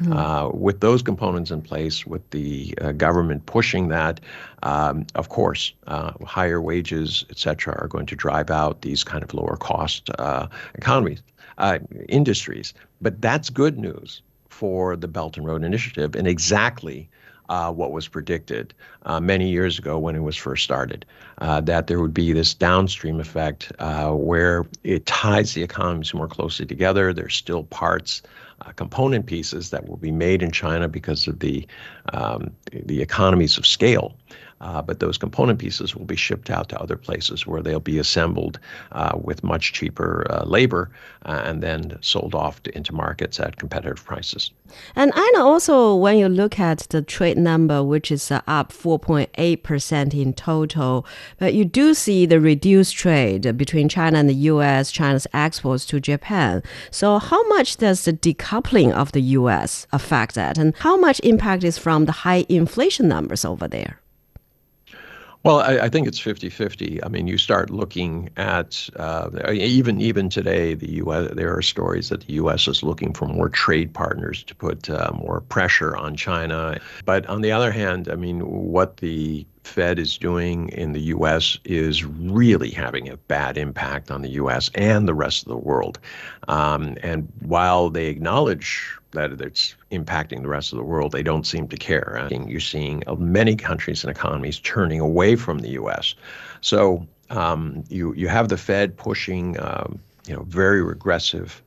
Mm-hmm. 0.00 0.12
Uh, 0.12 0.48
with 0.48 0.80
those 0.80 1.02
components 1.02 1.50
in 1.50 1.60
place, 1.60 2.06
with 2.06 2.28
the 2.30 2.74
uh, 2.80 2.92
government 2.92 3.44
pushing 3.44 3.88
that, 3.88 4.20
um, 4.62 5.06
of 5.14 5.28
course, 5.28 5.74
uh, 5.86 6.12
higher 6.24 6.60
wages, 6.60 7.24
et 7.28 7.38
cetera, 7.38 7.74
are 7.78 7.88
going 7.88 8.06
to 8.06 8.16
drive 8.16 8.50
out 8.50 8.80
these 8.80 9.04
kind 9.04 9.22
of 9.22 9.34
lower 9.34 9.56
cost 9.56 10.08
uh, 10.18 10.46
economies 10.74 11.22
uh, 11.60 11.78
industries. 12.08 12.74
But 13.00 13.20
that's 13.20 13.50
good 13.50 13.78
news 13.78 14.22
for 14.48 14.96
the 14.96 15.08
Belt 15.08 15.36
and 15.36 15.46
Road 15.46 15.62
Initiative 15.62 16.14
and 16.16 16.26
exactly 16.26 17.08
uh, 17.50 17.72
what 17.72 17.90
was 17.90 18.06
predicted 18.06 18.72
uh, 19.06 19.18
many 19.20 19.48
years 19.50 19.78
ago 19.78 19.98
when 19.98 20.14
it 20.14 20.20
was 20.20 20.36
first 20.36 20.62
started, 20.62 21.04
uh, 21.38 21.60
that 21.60 21.88
there 21.88 22.00
would 22.00 22.14
be 22.14 22.32
this 22.32 22.54
downstream 22.54 23.18
effect 23.18 23.72
uh, 23.80 24.12
where 24.12 24.64
it 24.84 25.04
ties 25.06 25.54
the 25.54 25.62
economies 25.62 26.14
more 26.14 26.28
closely 26.28 26.64
together. 26.64 27.12
There's 27.12 27.34
still 27.34 27.64
parts 27.64 28.22
uh, 28.60 28.70
component 28.72 29.26
pieces 29.26 29.70
that 29.70 29.88
will 29.88 29.96
be 29.96 30.12
made 30.12 30.42
in 30.42 30.52
China 30.52 30.86
because 30.86 31.26
of 31.26 31.40
the 31.40 31.66
um, 32.12 32.52
the 32.72 33.02
economies 33.02 33.58
of 33.58 33.66
scale. 33.66 34.14
Uh, 34.60 34.82
but 34.82 35.00
those 35.00 35.16
component 35.16 35.58
pieces 35.58 35.96
will 35.96 36.04
be 36.04 36.16
shipped 36.16 36.50
out 36.50 36.68
to 36.68 36.80
other 36.80 36.96
places 36.96 37.46
where 37.46 37.62
they'll 37.62 37.80
be 37.80 37.98
assembled 37.98 38.58
uh, 38.92 39.18
with 39.20 39.42
much 39.42 39.72
cheaper 39.72 40.26
uh, 40.30 40.44
labor 40.44 40.90
uh, 41.24 41.42
and 41.44 41.62
then 41.62 41.96
sold 42.02 42.34
off 42.34 42.62
to, 42.62 42.76
into 42.76 42.94
markets 42.94 43.40
at 43.40 43.56
competitive 43.56 44.04
prices. 44.04 44.50
And 44.94 45.12
I 45.14 45.30
know 45.34 45.48
also 45.48 45.96
when 45.96 46.18
you 46.18 46.28
look 46.28 46.60
at 46.60 46.80
the 46.90 47.00
trade 47.00 47.38
number, 47.38 47.82
which 47.82 48.12
is 48.12 48.30
uh, 48.30 48.42
up 48.46 48.72
4.8% 48.72 50.14
in 50.14 50.32
total, 50.34 51.06
but 51.38 51.54
you 51.54 51.64
do 51.64 51.94
see 51.94 52.26
the 52.26 52.40
reduced 52.40 52.94
trade 52.96 53.56
between 53.56 53.88
China 53.88 54.18
and 54.18 54.28
the 54.28 54.34
US, 54.34 54.90
China's 54.90 55.26
exports 55.32 55.86
to 55.86 56.00
Japan. 56.00 56.62
So, 56.90 57.18
how 57.18 57.46
much 57.48 57.78
does 57.78 58.04
the 58.04 58.12
decoupling 58.12 58.92
of 58.92 59.12
the 59.12 59.22
US 59.38 59.86
affect 59.92 60.34
that? 60.34 60.58
And 60.58 60.76
how 60.76 60.96
much 60.96 61.20
impact 61.20 61.64
is 61.64 61.78
from 61.78 62.04
the 62.04 62.12
high 62.12 62.44
inflation 62.48 63.08
numbers 63.08 63.44
over 63.44 63.66
there? 63.66 64.00
Well, 65.42 65.60
I, 65.60 65.78
I, 65.78 65.88
think 65.88 66.06
it's 66.06 66.20
50-50. 66.20 67.00
I 67.02 67.08
mean, 67.08 67.26
you 67.26 67.38
start 67.38 67.70
looking 67.70 68.28
at 68.36 68.90
uh, 68.96 69.30
even 69.50 69.98
even 69.98 70.28
today, 70.28 70.74
the 70.74 70.90
U.S. 70.96 71.30
There 71.32 71.56
are 71.56 71.62
stories 71.62 72.10
that 72.10 72.26
the 72.26 72.34
U.S. 72.34 72.68
is 72.68 72.82
looking 72.82 73.14
for 73.14 73.26
more 73.26 73.48
trade 73.48 73.94
partners 73.94 74.44
to 74.44 74.54
put 74.54 74.90
uh, 74.90 75.12
more 75.14 75.40
pressure 75.40 75.96
on 75.96 76.14
China. 76.14 76.78
But 77.06 77.24
on 77.26 77.40
the 77.40 77.52
other 77.52 77.72
hand, 77.72 78.10
I 78.10 78.16
mean, 78.16 78.40
what 78.40 78.98
the 78.98 79.46
Fed 79.64 79.98
is 79.98 80.18
doing 80.18 80.68
in 80.70 80.92
the 80.92 81.00
U.S. 81.00 81.58
is 81.64 82.04
really 82.04 82.70
having 82.70 83.08
a 83.08 83.16
bad 83.16 83.56
impact 83.56 84.10
on 84.10 84.22
the 84.22 84.30
U.S. 84.30 84.70
and 84.74 85.06
the 85.06 85.14
rest 85.14 85.42
of 85.42 85.48
the 85.48 85.56
world. 85.56 85.98
Um, 86.48 86.96
and 87.02 87.30
while 87.40 87.90
they 87.90 88.06
acknowledge 88.06 88.96
that 89.12 89.40
it's 89.40 89.74
impacting 89.90 90.42
the 90.42 90.48
rest 90.48 90.72
of 90.72 90.78
the 90.78 90.84
world, 90.84 91.12
they 91.12 91.22
don't 91.22 91.46
seem 91.46 91.68
to 91.68 91.76
care. 91.76 92.28
You're 92.48 92.60
seeing 92.60 93.02
many 93.18 93.56
countries 93.56 94.04
and 94.04 94.10
economies 94.10 94.58
turning 94.60 95.00
away 95.00 95.36
from 95.36 95.58
the 95.58 95.70
U.S. 95.70 96.14
So 96.60 97.06
um, 97.30 97.84
you 97.88 98.12
you 98.14 98.28
have 98.28 98.48
the 98.48 98.56
Fed 98.56 98.96
pushing 98.96 99.58
um, 99.60 100.00
you 100.26 100.34
know 100.34 100.42
very 100.42 100.82
regressive 100.82 101.62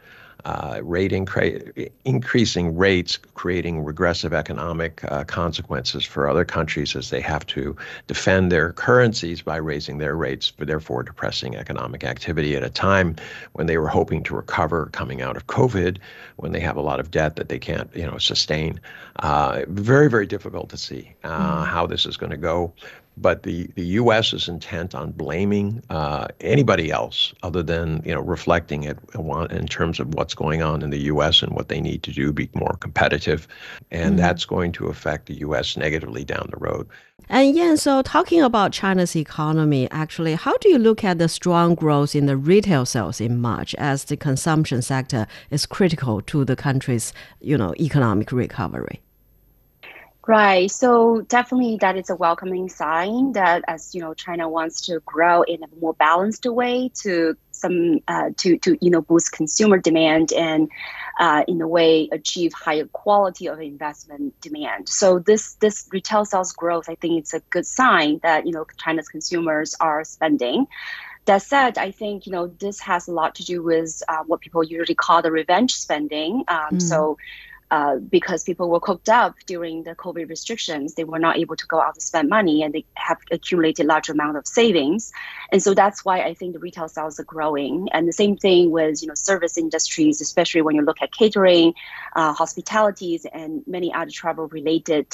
uh, 0.46 0.80
rate 0.84 1.12
incre- 1.12 1.90
increasing 2.06 2.76
rates, 2.76 3.18
creating 3.34 3.84
regressive 3.84 4.34
economic 4.34 5.02
uh, 5.06 5.24
consequences 5.24 6.04
for 6.04 6.30
other 6.30 6.44
countries 6.44 6.96
as 6.96 7.10
they 7.10 7.22
have 7.22 7.46
to 7.48 7.76
defend 8.08 8.52
their 8.52 8.74
currencies 8.74 9.42
by 9.42 9.56
raising 9.56 9.98
their 10.00 10.16
rates, 10.16 10.52
but 10.52 10.68
therefore 10.68 11.04
depressing 11.04 11.56
economic 11.56 12.04
activity 12.04 12.56
at 12.56 12.64
a 12.64 12.70
time 12.70 13.16
when 13.54 13.68
they 13.68 13.78
were 13.78 13.88
hoping 13.88 14.24
to 14.24 14.36
recover 14.36 14.88
coming 14.88 15.22
out 15.22 15.38
of 15.38 15.48
COVID, 15.48 15.98
when 16.38 16.52
they 16.52 16.60
have 16.60 16.76
a 16.76 16.82
lot 16.82 17.00
of 17.00 17.12
debt 17.12 17.36
that 17.38 17.50
they 17.50 17.60
can't, 17.60 17.90
you 17.96 18.06
know, 18.06 18.18
sustain. 18.18 18.80
Uh, 19.18 19.62
very, 19.68 20.10
very 20.10 20.26
difficult 20.26 20.70
to 20.70 20.78
see 20.78 21.14
mm. 21.24 21.68
how 21.68 21.86
this 21.86 22.06
is 22.06 22.18
going 22.18 22.32
to 22.32 22.38
go. 22.38 22.74
But 23.18 23.44
the, 23.44 23.68
the 23.76 23.86
U.S. 24.02 24.34
is 24.34 24.48
intent 24.48 24.96
on 24.96 25.12
blaming 25.12 25.84
uh, 25.90 26.28
anybody 26.42 26.92
else 26.92 27.34
other 27.44 27.62
than 27.62 28.02
you 28.06 28.14
know 28.14 28.22
reflecting 28.22 28.84
it 28.84 28.98
in 29.52 29.68
terms 29.68 30.00
of 30.00 30.14
what's 30.16 30.34
going 30.34 30.62
on 30.62 30.82
in 30.82 30.90
the 30.90 31.02
U.S. 31.14 31.42
and 31.42 31.54
what 31.54 31.70
they 31.70 31.80
need 31.80 32.04
to 32.04 32.12
do 32.12 32.32
be 32.32 32.50
more 32.54 32.78
competitive, 32.80 33.48
and 33.92 34.16
mm 34.16 34.24
that's 34.24 34.46
going 34.46 34.72
to 34.72 34.88
affect 34.88 35.26
the 35.26 35.34
U.S. 35.40 35.76
negatively 35.76 36.24
down 36.24 36.48
the 36.50 36.58
road. 36.58 36.88
And 37.30 37.56
yeah, 37.56 37.76
so 37.76 38.02
talking 38.02 38.42
about 38.42 38.72
China's 38.72 39.16
economy, 39.16 39.90
actually, 39.92 40.36
how 40.36 40.56
do 40.58 40.70
you 40.70 40.78
look 40.78 41.04
at 41.04 41.18
the 41.18 41.28
strong 41.28 41.76
growth 41.76 42.16
in 42.16 42.26
the 42.26 42.38
retail 42.38 42.86
sales 42.86 43.20
in 43.20 43.42
March 43.42 43.76
as 43.76 44.06
the 44.06 44.16
consumption 44.16 44.82
sector 44.82 45.28
is 45.50 45.66
critical 45.66 46.22
to 46.22 46.46
the 46.46 46.56
country's 46.56 47.12
you 47.42 47.58
know 47.58 47.74
economic 47.80 48.32
recovery? 48.32 49.02
Right. 50.26 50.72
So 50.72 51.22
definitely 51.22 51.78
that 51.82 51.98
is 51.98 52.10
a 52.10 52.16
welcoming 52.16 52.70
sign 52.70 53.34
that 53.34 53.64
as 53.68 53.94
you 53.94 54.00
know 54.00 54.14
China 54.14 54.48
wants 54.48 54.80
to 54.86 55.02
grow 55.02 55.42
in 55.42 55.62
a 55.64 55.68
more 55.82 55.94
balanced 55.94 56.46
way 56.46 56.92
to 57.02 57.36
some 57.52 58.00
uh, 58.08 58.30
to 58.38 58.58
to 58.60 58.78
you 58.80 58.90
know 58.90 59.02
boost 59.02 59.34
consumer 59.34 59.78
demand 59.78 60.32
and 60.32 60.70
uh, 61.20 61.44
in 61.46 61.62
a 61.62 61.68
way 61.68 62.08
achieve 62.14 62.54
higher 62.54 62.86
quality 62.86 63.48
of 63.48 63.60
investment 63.60 64.40
demand. 64.40 64.88
So 64.88 65.20
this 65.20 65.56
this 65.56 65.90
retail 65.92 66.24
sales 66.24 66.54
growth 66.54 66.88
I 66.88 66.96
think 66.96 67.20
it's 67.20 67.34
a 67.34 67.42
good 67.50 67.66
sign 67.66 68.22
that 68.24 68.46
you 68.46 68.54
know 68.54 68.66
China's 68.78 69.10
consumers 69.10 69.76
are 69.82 70.06
spending. 70.06 70.68
That 71.26 71.42
said, 71.42 71.78
I 71.78 71.92
think 71.92 72.26
you 72.26 72.32
know 72.32 72.48
this 72.48 72.80
has 72.80 73.10
a 73.10 73.12
lot 73.12 73.36
to 73.36 73.44
do 73.44 73.62
with 73.62 74.02
uh, 74.08 74.24
what 74.26 74.40
people 74.40 74.64
usually 74.64 74.96
call 74.96 75.22
the 75.22 75.32
revenge 75.32 75.74
spending. 75.74 76.46
Um, 76.48 76.76
mm. 76.76 76.82
So 76.82 77.18
uh, 77.74 77.98
because 77.98 78.44
people 78.44 78.70
were 78.70 78.80
cooped 78.80 79.10
up 79.10 79.34
during 79.48 79.82
the 79.82 79.96
COVID 79.96 80.30
restrictions, 80.30 80.94
they 80.94 81.06
were 81.06 81.18
not 81.18 81.38
able 81.40 81.56
to 81.56 81.66
go 81.66 81.82
out 81.82 81.96
to 81.96 82.02
spend 82.02 82.30
money, 82.30 82.62
and 82.62 82.72
they 82.72 82.86
have 82.94 83.18
accumulated 83.32 83.88
large 83.88 84.10
amount 84.10 84.38
of 84.38 84.46
savings, 84.46 85.12
and 85.52 85.64
so 85.64 85.74
that's 85.74 86.06
why 86.06 86.22
I 86.22 86.36
think 86.36 86.54
the 86.54 86.60
retail 86.60 86.88
sales 86.88 87.20
are 87.20 87.24
growing. 87.24 87.90
And 87.92 88.08
the 88.08 88.14
same 88.14 88.38
thing 88.38 88.70
with 88.70 89.02
you 89.02 89.08
know 89.08 89.16
service 89.16 89.58
industries, 89.58 90.22
especially 90.22 90.62
when 90.62 90.76
you 90.76 90.84
look 90.84 91.02
at 91.02 91.12
catering, 91.12 91.74
uh, 92.16 92.34
hospitalities, 92.34 93.26
and 93.34 93.64
many 93.66 93.92
other 93.92 94.12
travel 94.12 94.48
related 94.50 95.08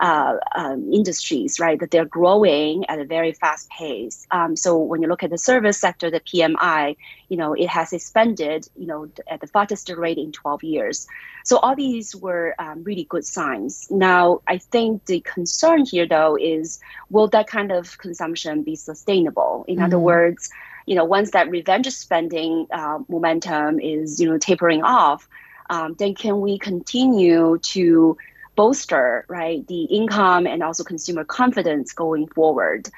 uh, 0.00 0.36
um, 0.54 0.92
industries, 0.92 1.58
right? 1.58 1.78
That 1.80 1.90
they're 1.90 2.04
growing 2.04 2.84
at 2.88 2.98
a 2.98 3.04
very 3.04 3.32
fast 3.32 3.68
pace. 3.70 4.26
Um, 4.30 4.56
so 4.56 4.78
when 4.78 5.02
you 5.02 5.08
look 5.08 5.22
at 5.22 5.30
the 5.30 5.38
service 5.38 5.78
sector, 5.78 6.10
the 6.10 6.20
PMI, 6.20 6.96
you 7.28 7.36
know, 7.36 7.54
it 7.54 7.68
has 7.68 7.92
expanded, 7.92 8.68
you 8.76 8.86
know, 8.86 9.08
at 9.28 9.40
the 9.40 9.46
fastest 9.46 9.88
rate 9.90 10.18
in 10.18 10.32
12 10.32 10.62
years. 10.62 11.06
So 11.44 11.58
all 11.58 11.76
these 11.76 12.03
were 12.12 12.56
um, 12.58 12.82
really 12.82 13.04
good 13.04 13.24
signs. 13.24 13.86
Now, 13.88 14.40
I 14.48 14.58
think 14.58 15.04
the 15.04 15.20
concern 15.20 15.84
here, 15.86 16.08
though, 16.08 16.36
is 16.36 16.80
will 17.08 17.28
that 17.28 17.46
kind 17.46 17.70
of 17.70 17.96
consumption 17.98 18.62
be 18.64 18.74
sustainable? 18.74 19.64
In 19.68 19.76
mm-hmm. 19.76 19.84
other 19.84 19.98
words, 20.00 20.50
you 20.86 20.96
know, 20.96 21.04
once 21.04 21.30
that 21.30 21.48
revenge 21.48 21.88
spending 21.90 22.66
uh, 22.72 22.98
momentum 23.08 23.78
is, 23.78 24.20
you 24.20 24.28
know, 24.28 24.38
tapering 24.38 24.82
off, 24.82 25.28
um, 25.70 25.94
then 25.94 26.14
can 26.14 26.40
we 26.40 26.58
continue 26.58 27.58
to 27.58 28.16
bolster, 28.56 29.24
right, 29.28 29.66
the 29.68 29.84
income 29.84 30.46
and 30.46 30.62
also 30.62 30.82
consumer 30.84 31.24
confidence 31.24 31.92
going 31.92 32.26
forward? 32.26 32.88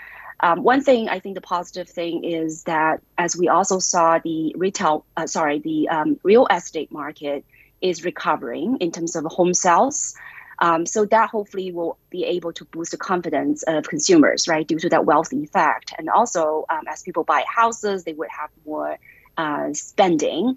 Um, 0.40 0.62
one 0.62 0.82
thing 0.82 1.08
I 1.08 1.18
think 1.18 1.34
the 1.34 1.40
positive 1.40 1.88
thing 1.88 2.24
is 2.24 2.64
that 2.64 3.00
as 3.16 3.36
we 3.36 3.48
also 3.48 3.78
saw 3.78 4.18
the 4.18 4.54
retail, 4.56 5.04
uh, 5.16 5.26
sorry, 5.26 5.60
the 5.60 5.88
um, 5.88 6.20
real 6.22 6.46
estate 6.48 6.92
market 6.92 7.44
is 7.80 8.04
recovering 8.04 8.78
in 8.78 8.90
terms 8.90 9.16
of 9.16 9.24
home 9.24 9.54
sales. 9.54 10.14
Um, 10.58 10.86
so 10.86 11.04
that 11.06 11.28
hopefully 11.28 11.70
will 11.70 11.98
be 12.08 12.24
able 12.24 12.52
to 12.54 12.64
boost 12.64 12.92
the 12.92 12.96
confidence 12.96 13.62
of 13.64 13.88
consumers, 13.88 14.48
right, 14.48 14.66
due 14.66 14.78
to 14.78 14.88
that 14.88 15.04
wealth 15.04 15.32
effect. 15.32 15.92
And 15.98 16.08
also, 16.08 16.64
um, 16.70 16.82
as 16.88 17.02
people 17.02 17.24
buy 17.24 17.44
houses, 17.46 18.04
they 18.04 18.14
would 18.14 18.30
have 18.30 18.50
more 18.64 18.96
uh, 19.36 19.72
spending. 19.74 20.56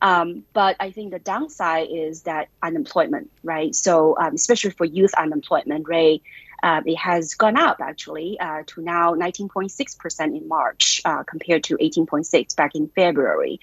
Um, 0.00 0.44
but 0.52 0.76
I 0.80 0.90
think 0.90 1.12
the 1.12 1.18
downside 1.18 1.88
is 1.90 2.22
that 2.22 2.48
unemployment, 2.62 3.30
right? 3.42 3.74
So 3.74 4.16
um, 4.18 4.34
especially 4.34 4.70
for 4.70 4.84
youth 4.84 5.12
unemployment 5.14 5.88
rate, 5.88 6.22
uh, 6.62 6.80
it 6.86 6.96
has 6.96 7.34
gone 7.34 7.56
up 7.56 7.78
actually 7.80 8.38
uh, 8.38 8.62
to 8.66 8.82
now 8.82 9.14
19.6% 9.14 10.20
in 10.36 10.48
March 10.48 11.00
uh, 11.04 11.24
compared 11.24 11.64
to 11.64 11.76
18.6 11.76 12.56
back 12.56 12.74
in 12.74 12.88
February. 12.88 13.60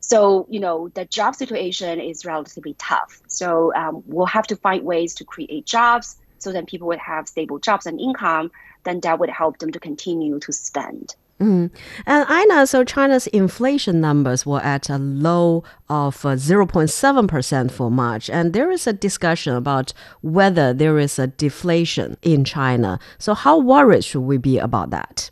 So, 0.00 0.46
you 0.48 0.60
know, 0.60 0.88
the 0.88 1.04
job 1.04 1.34
situation 1.34 2.00
is 2.00 2.24
relatively 2.24 2.74
tough. 2.78 3.20
So 3.28 3.72
um, 3.74 4.02
we'll 4.06 4.26
have 4.26 4.46
to 4.48 4.56
find 4.56 4.84
ways 4.84 5.14
to 5.14 5.24
create 5.24 5.66
jobs 5.66 6.16
so 6.40 6.52
then 6.52 6.66
people 6.66 6.88
would 6.88 6.98
have 6.98 7.28
stable 7.28 7.58
jobs 7.58 7.86
and 7.86 8.00
income. 8.00 8.50
Then 8.84 9.00
that 9.00 9.18
would 9.18 9.30
help 9.30 9.58
them 9.58 9.70
to 9.72 9.78
continue 9.78 10.40
to 10.40 10.52
spend. 10.52 11.14
Mm. 11.38 11.70
And 12.06 12.26
I 12.28 12.44
know, 12.46 12.64
so 12.64 12.84
China's 12.84 13.26
inflation 13.28 14.00
numbers 14.00 14.44
were 14.44 14.60
at 14.60 14.90
a 14.90 14.98
low 14.98 15.64
of 15.88 16.24
uh, 16.24 16.30
0.7% 16.30 17.70
for 17.70 17.90
March. 17.90 18.28
And 18.28 18.52
there 18.52 18.70
is 18.70 18.86
a 18.86 18.92
discussion 18.92 19.54
about 19.54 19.92
whether 20.20 20.74
there 20.74 20.98
is 20.98 21.18
a 21.18 21.28
deflation 21.28 22.18
in 22.22 22.44
China. 22.44 22.98
So, 23.18 23.32
how 23.32 23.58
worried 23.58 24.04
should 24.04 24.20
we 24.20 24.36
be 24.36 24.58
about 24.58 24.90
that? 24.90 25.30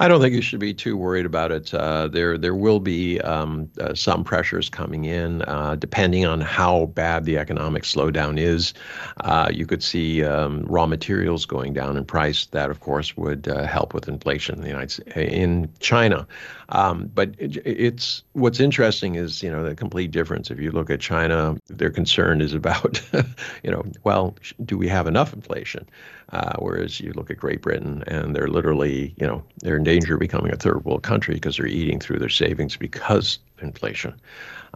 I 0.00 0.08
don't 0.08 0.20
think 0.20 0.34
you 0.34 0.42
should 0.42 0.60
be 0.60 0.74
too 0.74 0.96
worried 0.96 1.26
about 1.26 1.52
it. 1.52 1.72
Uh, 1.72 2.08
there, 2.08 2.36
there 2.36 2.54
will 2.54 2.80
be 2.80 3.20
um, 3.20 3.70
uh, 3.80 3.94
some 3.94 4.24
pressures 4.24 4.68
coming 4.68 5.04
in, 5.04 5.42
uh, 5.42 5.76
depending 5.76 6.26
on 6.26 6.40
how 6.40 6.86
bad 6.86 7.24
the 7.24 7.38
economic 7.38 7.84
slowdown 7.84 8.38
is. 8.38 8.74
Uh, 9.18 9.50
you 9.52 9.66
could 9.66 9.82
see 9.82 10.24
um, 10.24 10.64
raw 10.64 10.86
materials 10.86 11.46
going 11.46 11.72
down 11.72 11.96
in 11.96 12.04
price. 12.04 12.46
That, 12.46 12.70
of 12.70 12.80
course, 12.80 13.16
would 13.16 13.48
uh, 13.48 13.66
help 13.66 13.94
with 13.94 14.08
inflation 14.08 14.56
in 14.56 14.62
the 14.62 14.68
United 14.68 14.90
States, 14.90 15.12
in 15.16 15.70
China. 15.80 16.26
Um, 16.70 17.10
but 17.14 17.34
it, 17.38 17.56
it's 17.66 18.22
what's 18.32 18.60
interesting 18.60 19.14
is 19.16 19.42
you 19.42 19.50
know 19.50 19.62
the 19.62 19.74
complete 19.74 20.10
difference. 20.10 20.50
If 20.50 20.58
you 20.58 20.70
look 20.70 20.90
at 20.90 21.00
China, 21.00 21.56
their 21.68 21.90
concern 21.90 22.40
is 22.40 22.54
about 22.54 23.00
you 23.62 23.70
know 23.70 23.84
well, 24.02 24.36
do 24.64 24.78
we 24.78 24.88
have 24.88 25.06
enough 25.06 25.32
inflation? 25.32 25.86
Uh, 26.34 26.56
whereas 26.58 26.98
you 26.98 27.12
look 27.12 27.30
at 27.30 27.36
Great 27.36 27.62
Britain 27.62 28.02
and 28.08 28.34
they're 28.34 28.48
literally 28.48 29.14
you 29.18 29.26
know 29.26 29.42
they're 29.60 29.76
in 29.76 29.84
danger 29.84 30.14
of 30.14 30.20
becoming 30.20 30.52
a 30.52 30.56
third 30.56 30.84
world 30.84 31.04
country 31.04 31.34
because 31.34 31.56
they're 31.56 31.66
eating 31.66 32.00
through 32.00 32.18
their 32.18 32.28
savings 32.28 32.76
because 32.76 33.38
inflation. 33.62 34.20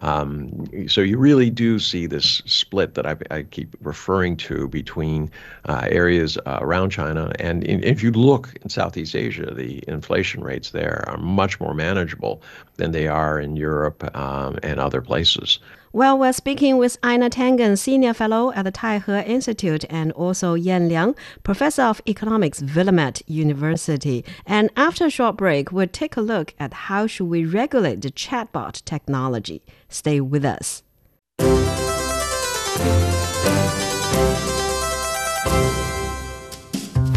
Um, 0.03 0.69
so 0.87 1.00
you 1.00 1.19
really 1.19 1.50
do 1.50 1.81
see 1.81 2.07
this 2.07 2.41
split 2.47 2.95
that 2.95 3.07
I, 3.07 3.17
I 3.33 3.43
keep 3.43 3.75
referring 3.81 4.37
to 4.38 4.69
between 4.69 5.31
uh, 5.65 5.88
areas 5.91 6.38
uh, 6.47 6.59
around 6.61 6.91
China. 6.91 7.33
And 7.41 7.65
in, 7.65 7.83
if 7.83 8.03
you 8.03 8.12
look 8.12 8.55
in 8.62 8.69
Southeast 8.69 9.17
Asia, 9.17 9.53
the 9.53 9.83
inflation 9.88 10.45
rates 10.45 10.71
there 10.71 11.05
are 11.09 11.19
much 11.19 11.59
more 11.59 11.75
manageable 11.75 12.43
than 12.77 12.93
they 12.93 13.09
are 13.09 13.41
in 13.41 13.57
Europe 13.57 14.17
um, 14.17 14.59
and 14.62 14.79
other 14.79 15.03
places. 15.03 15.59
Well, 15.99 16.17
we're 16.17 16.33
speaking 16.33 16.76
with 16.76 16.97
Einar 17.02 17.28
Tangen, 17.28 17.76
Senior 17.76 18.14
Fellow 18.14 18.52
at 18.52 18.62
the 18.62 18.71
Taihe 18.71 19.26
Institute, 19.26 19.85
and 19.90 20.12
also 20.12 20.55
Yan 20.55 20.88
Liang, 20.88 21.17
Professor 21.43 21.83
of 21.83 22.00
Economics, 22.07 22.62
Willamette 22.62 23.21
University. 23.26 24.25
And 24.47 24.71
after 24.76 25.07
a 25.07 25.11
short 25.11 25.37
break, 25.37 25.73
we'll 25.73 25.88
take 25.88 26.17
a 26.17 26.21
look 26.21 26.55
at 26.61 26.73
how 26.73 27.09
should 27.09 27.25
we 27.25 27.45
regulate 27.45 28.00
the 28.02 28.12
chatbot 28.12 28.85
technology. 28.85 29.64
Stay 29.88 30.21
with 30.21 30.45
us. 30.45 30.85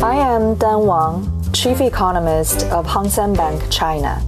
I 0.02 0.16
am 0.16 0.56
Dan 0.56 0.88
Wang, 0.88 1.52
Chief 1.54 1.82
Economist 1.82 2.64
of 2.72 2.88
Hang 2.88 3.10
Seng 3.12 3.36
Bank, 3.36 3.62
China. 3.70 4.20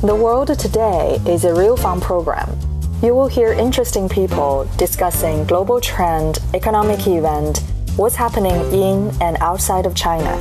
The 0.00 0.16
World 0.16 0.58
Today 0.58 1.20
is 1.24 1.44
a 1.44 1.54
real 1.54 1.76
fun 1.76 2.00
program 2.00 2.65
you 3.02 3.14
will 3.14 3.26
hear 3.26 3.52
interesting 3.52 4.08
people 4.08 4.68
discussing 4.78 5.44
global 5.44 5.80
trend, 5.80 6.38
economic 6.54 7.06
event, 7.06 7.62
what's 7.96 8.14
happening 8.14 8.54
in 8.72 9.10
and 9.20 9.36
outside 9.40 9.84
of 9.84 9.94
China. 9.94 10.34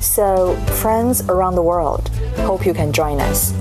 So, 0.00 0.56
friends 0.80 1.22
around 1.28 1.54
the 1.54 1.62
world, 1.62 2.08
hope 2.38 2.64
you 2.64 2.72
can 2.72 2.92
join 2.92 3.20
us. 3.20 3.52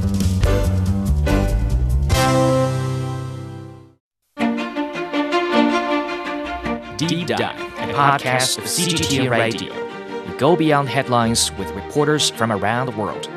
Deep 6.97 7.27
Dive, 7.27 7.59
a 7.59 7.93
podcast 7.93 8.57
of 8.57 8.63
CGTN 8.63 9.29
Radio. 9.29 9.73
We 10.25 10.37
go 10.37 10.55
beyond 10.55 10.87
headlines 10.87 11.51
with 11.53 11.69
reporters 11.71 12.29
from 12.29 12.51
around 12.51 12.85
the 12.85 12.97
world. 12.97 13.29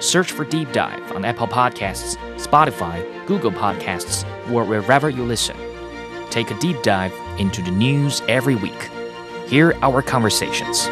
Search 0.00 0.32
for 0.32 0.44
Deep 0.44 0.72
Dive 0.72 1.12
on 1.12 1.24
Apple 1.24 1.46
Podcasts, 1.46 2.16
Spotify, 2.36 3.13
Google 3.26 3.52
Podcasts, 3.52 4.24
or 4.50 4.64
wherever 4.64 5.08
you 5.08 5.24
listen. 5.24 5.56
Take 6.30 6.50
a 6.50 6.58
deep 6.58 6.82
dive 6.82 7.12
into 7.38 7.62
the 7.62 7.70
news 7.70 8.22
every 8.28 8.54
week. 8.54 8.90
Hear 9.46 9.76
our 9.82 10.02
conversations. 10.02 10.88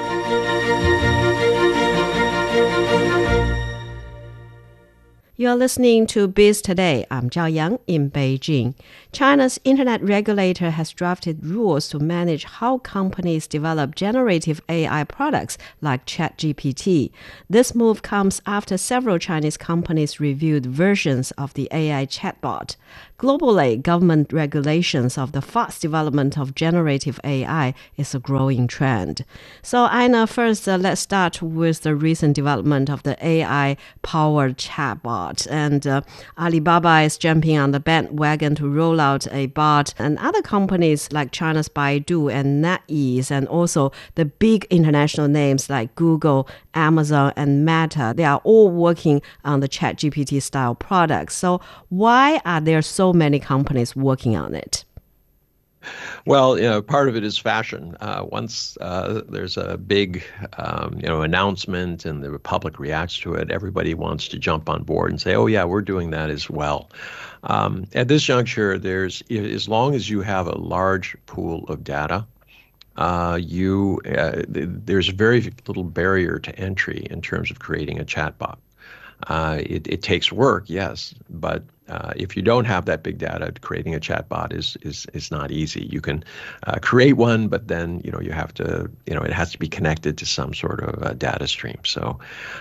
You're 5.35 5.57
listening 5.57 6.07
to 6.09 6.29
Biz 6.29 6.61
Today. 6.61 7.07
I'm 7.11 7.31
Zhao 7.31 7.51
Yang 7.51 7.79
in 7.87 8.11
Beijing. 8.11 8.75
China's 9.13 9.59
internet 9.65 10.03
regulator 10.03 10.69
has 10.69 10.91
drafted 10.91 11.47
rules 11.47 11.89
to 11.89 11.99
manage 11.99 12.45
how 12.45 12.77
companies 12.77 13.47
develop 13.47 13.95
generative 13.95 14.61
AI 14.69 15.05
products 15.05 15.57
like 15.81 16.05
ChatGPT. 16.05 17.13
This 17.49 17.75
move 17.75 18.03
comes 18.03 18.43
after 18.45 18.77
several 18.77 19.19
Chinese 19.19 19.57
companies 19.57 20.21
reviewed 20.21 20.67
versions 20.67 21.31
of 21.33 21.55
the 21.55 21.67
AI 21.73 22.05
chatbot. 22.05 22.77
Globally, 23.19 23.81
government 23.81 24.35
regulations 24.35 25.17
of 25.17 25.33
the 25.33 25.41
fast 25.41 25.81
development 25.81 26.37
of 26.37 26.55
generative 26.55 27.19
AI 27.25 27.73
is 27.97 28.15
a 28.15 28.19
growing 28.19 28.67
trend. 28.67 29.25
So, 29.63 29.85
Einar, 29.85 30.27
first, 30.27 30.69
uh, 30.69 30.77
let's 30.77 31.01
start 31.01 31.41
with 31.41 31.83
the 31.83 31.95
recent 31.95 32.35
development 32.35 32.91
of 32.91 33.03
the 33.05 33.17
AI 33.25 33.79
powered 34.03 34.59
chatbot. 34.59 35.32
And 35.49 35.87
uh, 35.87 36.03
Alibaba 36.39 37.01
is 37.01 37.17
jumping 37.17 37.59
on 37.59 37.71
the 37.73 37.81
bandwagon 37.81 38.55
to 38.57 38.69
roll 38.69 39.01
out 39.01 39.27
a 39.33 39.47
bot, 39.47 39.95
and 39.99 40.19
other 40.19 40.43
companies 40.43 41.11
like 41.13 41.33
China's 41.33 41.69
Baidu 41.69 42.33
and 42.33 42.65
NetEase, 42.65 43.31
and 43.31 43.49
also 43.49 43.93
the 44.15 44.25
big 44.25 44.67
international 44.71 45.29
names 45.29 45.71
like 45.71 45.95
Google, 45.95 46.49
Amazon, 46.75 47.33
and 47.37 47.65
Meta, 47.65 48.13
they 48.17 48.25
are 48.25 48.41
all 48.45 48.71
working 48.71 49.23
on 49.45 49.61
the 49.61 49.69
ChatGPT 49.69 50.43
style 50.43 50.75
products. 50.75 51.35
So, 51.35 51.61
why 51.89 52.41
are 52.45 52.61
there 52.61 52.83
so 52.83 53.13
many 53.13 53.39
companies 53.39 53.97
working 53.97 54.37
on 54.37 54.55
it? 54.55 54.85
Well, 56.27 56.57
you 56.57 56.65
know, 56.65 56.83
part 56.83 57.09
of 57.09 57.17
it 57.17 57.25
is 57.25 57.39
fashion. 57.39 57.97
Uh, 58.01 58.25
once 58.31 58.77
uh, 58.81 59.23
there's 59.29 59.57
a 59.57 59.77
big, 59.77 60.25
um, 60.59 60.99
you 61.01 61.09
know, 61.09 61.23
announcement 61.23 62.05
and 62.05 62.23
the 62.23 62.39
public 62.39 62.79
reacts 62.79 63.19
to 63.21 63.35
it, 63.35 63.51
everybody 63.51 63.95
wants 63.95 64.29
to 64.29 64.39
jump 64.39 64.69
on 64.69 64.85
board 64.85 65.11
and 65.11 65.21
say, 65.21 65.35
"Oh 65.35 65.47
yeah, 65.47 65.65
we're 65.65 65.83
doing 65.83 66.11
that 66.11 66.31
as 66.31 66.49
well." 66.49 66.91
Um, 67.45 67.87
at 67.95 68.09
this 68.09 68.23
juncture, 68.23 68.79
there's 68.79 69.23
as 69.31 69.69
long 69.69 69.95
as 69.95 70.09
you 70.09 70.21
have 70.21 70.47
a 70.47 70.57
large 70.57 71.17
pool 71.27 71.65
of 71.65 71.83
data, 71.83 72.27
uh, 72.97 73.39
you 73.41 74.01
uh, 74.17 74.43
there's 74.49 75.09
very 75.09 75.53
little 75.67 75.85
barrier 75.85 76.39
to 76.39 76.55
entry 76.59 77.07
in 77.11 77.21
terms 77.21 77.51
of 77.51 77.59
creating 77.59 77.99
a 77.99 78.05
chatbot. 78.05 78.59
Uh, 79.29 79.59
it, 79.61 79.87
it 79.87 80.03
takes 80.03 80.33
work, 80.33 80.65
yes, 80.67 81.15
but 81.31 81.63
uh, 81.93 82.13
if 82.17 82.35
you 82.37 82.43
don't 82.43 82.65
have 82.65 82.87
that 82.87 83.03
big 83.03 83.19
data, 83.19 83.53
creating 83.61 83.95
a 83.95 84.01
chatbot 84.01 84.53
is 84.53 84.79
is 84.81 85.07
is 85.13 85.31
not 85.31 85.51
easy. 85.51 85.87
You 85.91 86.01
can 86.01 86.25
uh, 86.67 86.79
create 86.81 87.19
one, 87.19 87.49
but 87.49 87.69
then 87.69 88.01
you 88.03 88.11
know 88.11 88.21
you 88.21 88.33
have 88.33 88.55
to 88.55 88.91
you 89.07 89.15
know 89.15 89.21
it 89.21 89.33
has 89.33 89.53
to 89.53 89.59
be 89.59 89.69
connected 89.69 90.17
to 90.19 90.27
some 90.27 90.55
sort 90.55 90.81
of 90.81 91.19
data 91.19 91.47
stream. 91.47 91.81
So, 91.85 92.19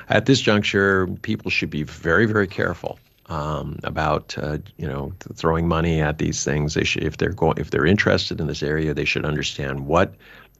at 0.10 0.26
this 0.26 0.42
juncture, 0.42 1.08
people 1.22 1.50
should 1.50 1.70
be 1.70 1.84
very 1.84 2.26
very 2.26 2.48
careful 2.48 3.00
um, 3.28 3.80
about 3.86 4.38
uh, 4.38 4.58
you 4.78 4.88
know 4.88 5.14
throwing 5.34 5.66
money 5.68 6.02
at 6.02 6.18
these 6.18 6.44
things. 6.44 6.74
They 6.74 6.84
should 6.84 7.04
if 7.04 7.16
they're 7.16 7.32
going 7.32 7.58
if 7.58 7.72
they're 7.72 7.86
interested 7.86 8.42
in 8.42 8.48
this 8.48 8.62
area, 8.62 8.94
they 8.94 9.06
should 9.06 9.26
understand 9.26 9.88
what 9.88 10.14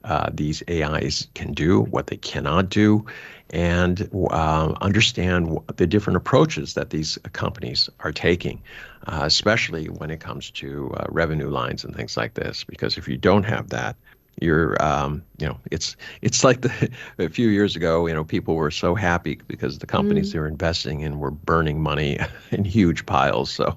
uh, 0.04 0.30
these 0.32 0.62
AIs 0.68 1.28
can 1.34 1.52
do, 1.52 1.82
what 1.82 2.06
they 2.08 2.16
cannot 2.16 2.68
do, 2.68 3.04
and 3.50 4.08
uh, 4.30 4.74
understand 4.80 5.58
the 5.76 5.86
different 5.86 6.16
approaches 6.16 6.74
that 6.74 6.90
these 6.90 7.18
companies 7.32 7.88
are 8.00 8.12
taking, 8.12 8.60
uh, 9.06 9.20
especially 9.24 9.86
when 9.86 10.10
it 10.10 10.20
comes 10.20 10.50
to 10.50 10.92
uh, 10.96 11.06
revenue 11.08 11.50
lines 11.50 11.84
and 11.84 11.94
things 11.94 12.16
like 12.16 12.34
this. 12.34 12.64
Because 12.64 12.96
if 12.96 13.06
you 13.06 13.16
don't 13.16 13.44
have 13.44 13.68
that, 13.68 13.96
you're 14.40 14.82
um, 14.82 15.22
you 15.38 15.46
know 15.46 15.58
it's 15.70 15.96
it's 16.22 16.42
like 16.42 16.62
the, 16.62 16.90
a 17.18 17.28
few 17.28 17.48
years 17.48 17.76
ago 17.76 18.06
you 18.06 18.14
know 18.14 18.24
people 18.24 18.54
were 18.54 18.70
so 18.70 18.94
happy 18.94 19.40
because 19.46 19.78
the 19.78 19.86
companies 19.86 20.30
mm. 20.30 20.32
they 20.32 20.38
were 20.38 20.48
investing 20.48 21.00
in 21.00 21.18
were 21.18 21.30
burning 21.30 21.80
money 21.80 22.18
in 22.50 22.64
huge 22.64 23.06
piles. 23.06 23.50
So 23.50 23.76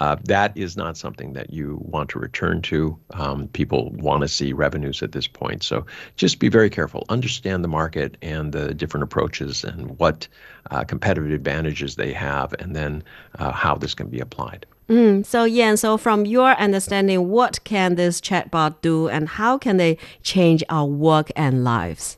uh, 0.00 0.16
that 0.24 0.56
is 0.56 0.76
not 0.76 0.96
something 0.96 1.32
that 1.32 1.52
you 1.52 1.78
want 1.82 2.10
to 2.10 2.18
return 2.18 2.62
to. 2.62 2.98
Um, 3.12 3.48
people 3.48 3.90
want 3.90 4.22
to 4.22 4.28
see 4.28 4.52
revenues 4.52 5.02
at 5.02 5.12
this 5.12 5.26
point. 5.26 5.62
So 5.62 5.86
just 6.16 6.38
be 6.38 6.48
very 6.48 6.70
careful. 6.70 7.04
Understand 7.08 7.64
the 7.64 7.68
market 7.68 8.16
and 8.22 8.52
the 8.52 8.74
different 8.74 9.04
approaches 9.04 9.64
and 9.64 9.98
what 9.98 10.28
uh, 10.70 10.84
competitive 10.84 11.32
advantages 11.32 11.96
they 11.96 12.12
have 12.12 12.54
and 12.58 12.76
then 12.76 13.02
uh, 13.38 13.52
how 13.52 13.74
this 13.74 13.94
can 13.94 14.08
be 14.08 14.20
applied 14.20 14.66
Mm, 14.88 15.26
so 15.26 15.44
Yan, 15.44 15.76
so 15.76 15.98
from 15.98 16.24
your 16.24 16.52
understanding, 16.52 17.28
what 17.28 17.62
can 17.64 17.96
this 17.96 18.22
chatbot 18.22 18.76
do, 18.80 19.08
and 19.08 19.28
how 19.28 19.58
can 19.58 19.76
they 19.76 19.98
change 20.22 20.64
our 20.70 20.86
work 20.86 21.30
and 21.36 21.62
lives? 21.62 22.16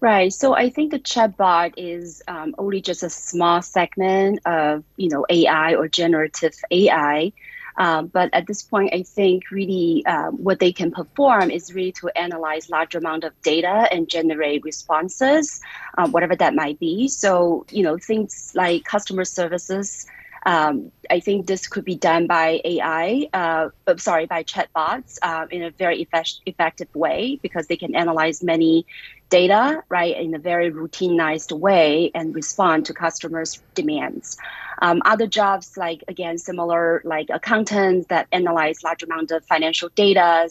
Right. 0.00 0.32
So 0.32 0.54
I 0.54 0.70
think 0.70 0.92
the 0.92 1.00
chatbot 1.00 1.74
is 1.76 2.22
um, 2.28 2.54
only 2.58 2.80
just 2.80 3.02
a 3.02 3.10
small 3.10 3.60
segment 3.62 4.38
of 4.46 4.84
you 4.96 5.08
know 5.08 5.26
AI 5.28 5.74
or 5.74 5.88
generative 5.88 6.54
AI. 6.70 7.32
Um, 7.76 8.08
but 8.08 8.30
at 8.32 8.46
this 8.46 8.62
point, 8.62 8.92
I 8.92 9.02
think 9.02 9.50
really 9.52 10.04
um, 10.06 10.36
what 10.36 10.58
they 10.58 10.72
can 10.72 10.90
perform 10.90 11.50
is 11.50 11.72
really 11.72 11.92
to 11.92 12.08
analyze 12.16 12.68
large 12.70 12.94
amount 12.94 13.22
of 13.24 13.32
data 13.42 13.88
and 13.92 14.08
generate 14.08 14.64
responses, 14.64 15.60
uh, 15.96 16.08
whatever 16.08 16.34
that 16.36 16.54
might 16.54 16.78
be. 16.78 17.08
So 17.08 17.66
you 17.72 17.82
know 17.82 17.98
things 17.98 18.52
like 18.54 18.84
customer 18.84 19.24
services 19.24 20.06
um, 20.46 20.92
I 21.10 21.20
think 21.20 21.46
this 21.46 21.66
could 21.66 21.84
be 21.84 21.96
done 21.96 22.26
by 22.26 22.60
AI, 22.64 23.28
uh, 23.32 23.68
sorry, 23.96 24.26
by 24.26 24.44
chatbots 24.44 25.18
uh, 25.22 25.46
in 25.50 25.62
a 25.62 25.70
very 25.70 26.02
effect- 26.02 26.40
effective 26.46 26.88
way 26.94 27.38
because 27.42 27.66
they 27.66 27.76
can 27.76 27.94
analyze 27.94 28.42
many 28.42 28.86
data, 29.30 29.82
right, 29.88 30.16
in 30.16 30.34
a 30.34 30.38
very 30.38 30.70
routinized 30.70 31.56
way 31.58 32.10
and 32.14 32.34
respond 32.34 32.86
to 32.86 32.94
customers' 32.94 33.62
demands. 33.74 34.36
Um, 34.80 35.02
other 35.04 35.26
jobs, 35.26 35.76
like 35.76 36.04
again, 36.08 36.38
similar 36.38 37.02
like 37.04 37.28
accountants 37.30 38.06
that 38.08 38.28
analyze 38.32 38.82
large 38.82 39.02
amount 39.02 39.30
of 39.32 39.44
financial 39.44 39.90
data, 39.94 40.48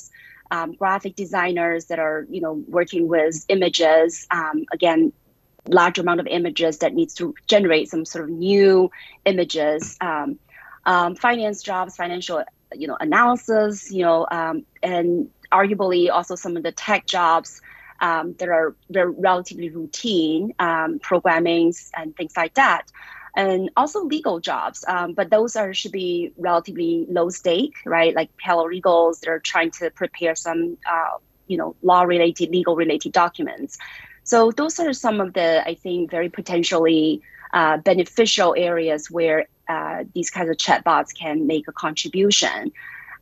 um, 0.51 0.73
graphic 0.73 1.15
designers 1.15 1.85
that 1.85 1.99
are 1.99 2.25
you 2.29 2.41
know 2.41 2.63
working 2.67 3.07
with 3.07 3.45
images, 3.49 4.27
um, 4.31 4.65
again, 4.71 5.13
large 5.69 5.99
amount 5.99 6.19
of 6.19 6.27
images 6.27 6.79
that 6.79 6.93
needs 6.93 7.13
to 7.15 7.35
generate 7.47 7.89
some 7.89 8.05
sort 8.05 8.25
of 8.25 8.29
new 8.29 8.91
images. 9.25 9.97
Um, 10.01 10.39
um, 10.85 11.15
finance 11.15 11.61
jobs, 11.63 11.95
financial 11.95 12.43
you 12.73 12.87
know 12.87 12.97
analysis, 12.99 13.91
you 13.91 14.03
know, 14.03 14.27
um, 14.31 14.65
and 14.83 15.29
arguably 15.51 16.09
also 16.11 16.35
some 16.35 16.57
of 16.57 16.63
the 16.63 16.71
tech 16.71 17.05
jobs 17.05 17.61
um, 17.99 18.33
that 18.39 18.49
are 18.49 18.75
very 18.89 19.11
relatively 19.11 19.69
routine, 19.69 20.53
um, 20.59 20.99
programming 20.99 21.73
and 21.95 22.15
things 22.15 22.33
like 22.37 22.53
that. 22.55 22.91
and 23.37 23.69
also 23.77 24.03
legal 24.03 24.39
jobs. 24.39 24.83
Um, 24.87 25.13
but 25.13 25.29
those 25.29 25.55
are 25.55 25.73
should 25.73 25.91
be 25.91 26.33
relatively 26.37 27.05
low 27.07 27.29
stake, 27.29 27.75
right? 27.85 28.13
Like 28.15 28.31
paralegals, 28.37 29.19
they're 29.19 29.39
trying 29.39 29.71
to 29.79 29.91
prepare 29.91 30.35
some, 30.35 30.77
uh, 30.89 31.17
you 31.45 31.55
know, 31.57 31.75
law 31.83 32.01
related, 32.01 32.49
legal 32.49 32.75
related 32.75 33.11
documents. 33.11 33.77
So 34.27 34.51
those 34.51 34.77
are 34.79 34.91
some 34.91 35.21
of 35.21 35.33
the, 35.33 35.65
I 35.65 35.75
think, 35.75 36.11
very 36.11 36.29
potentially 36.29 37.21
uh, 37.53 37.77
beneficial 37.77 38.53
areas 38.57 39.09
where 39.09 39.47
uh, 39.69 40.03
these 40.13 40.29
kinds 40.29 40.49
of 40.49 40.57
chatbots 40.57 41.15
can 41.17 41.47
make 41.47 41.67
a 41.69 41.71
contribution. 41.71 42.73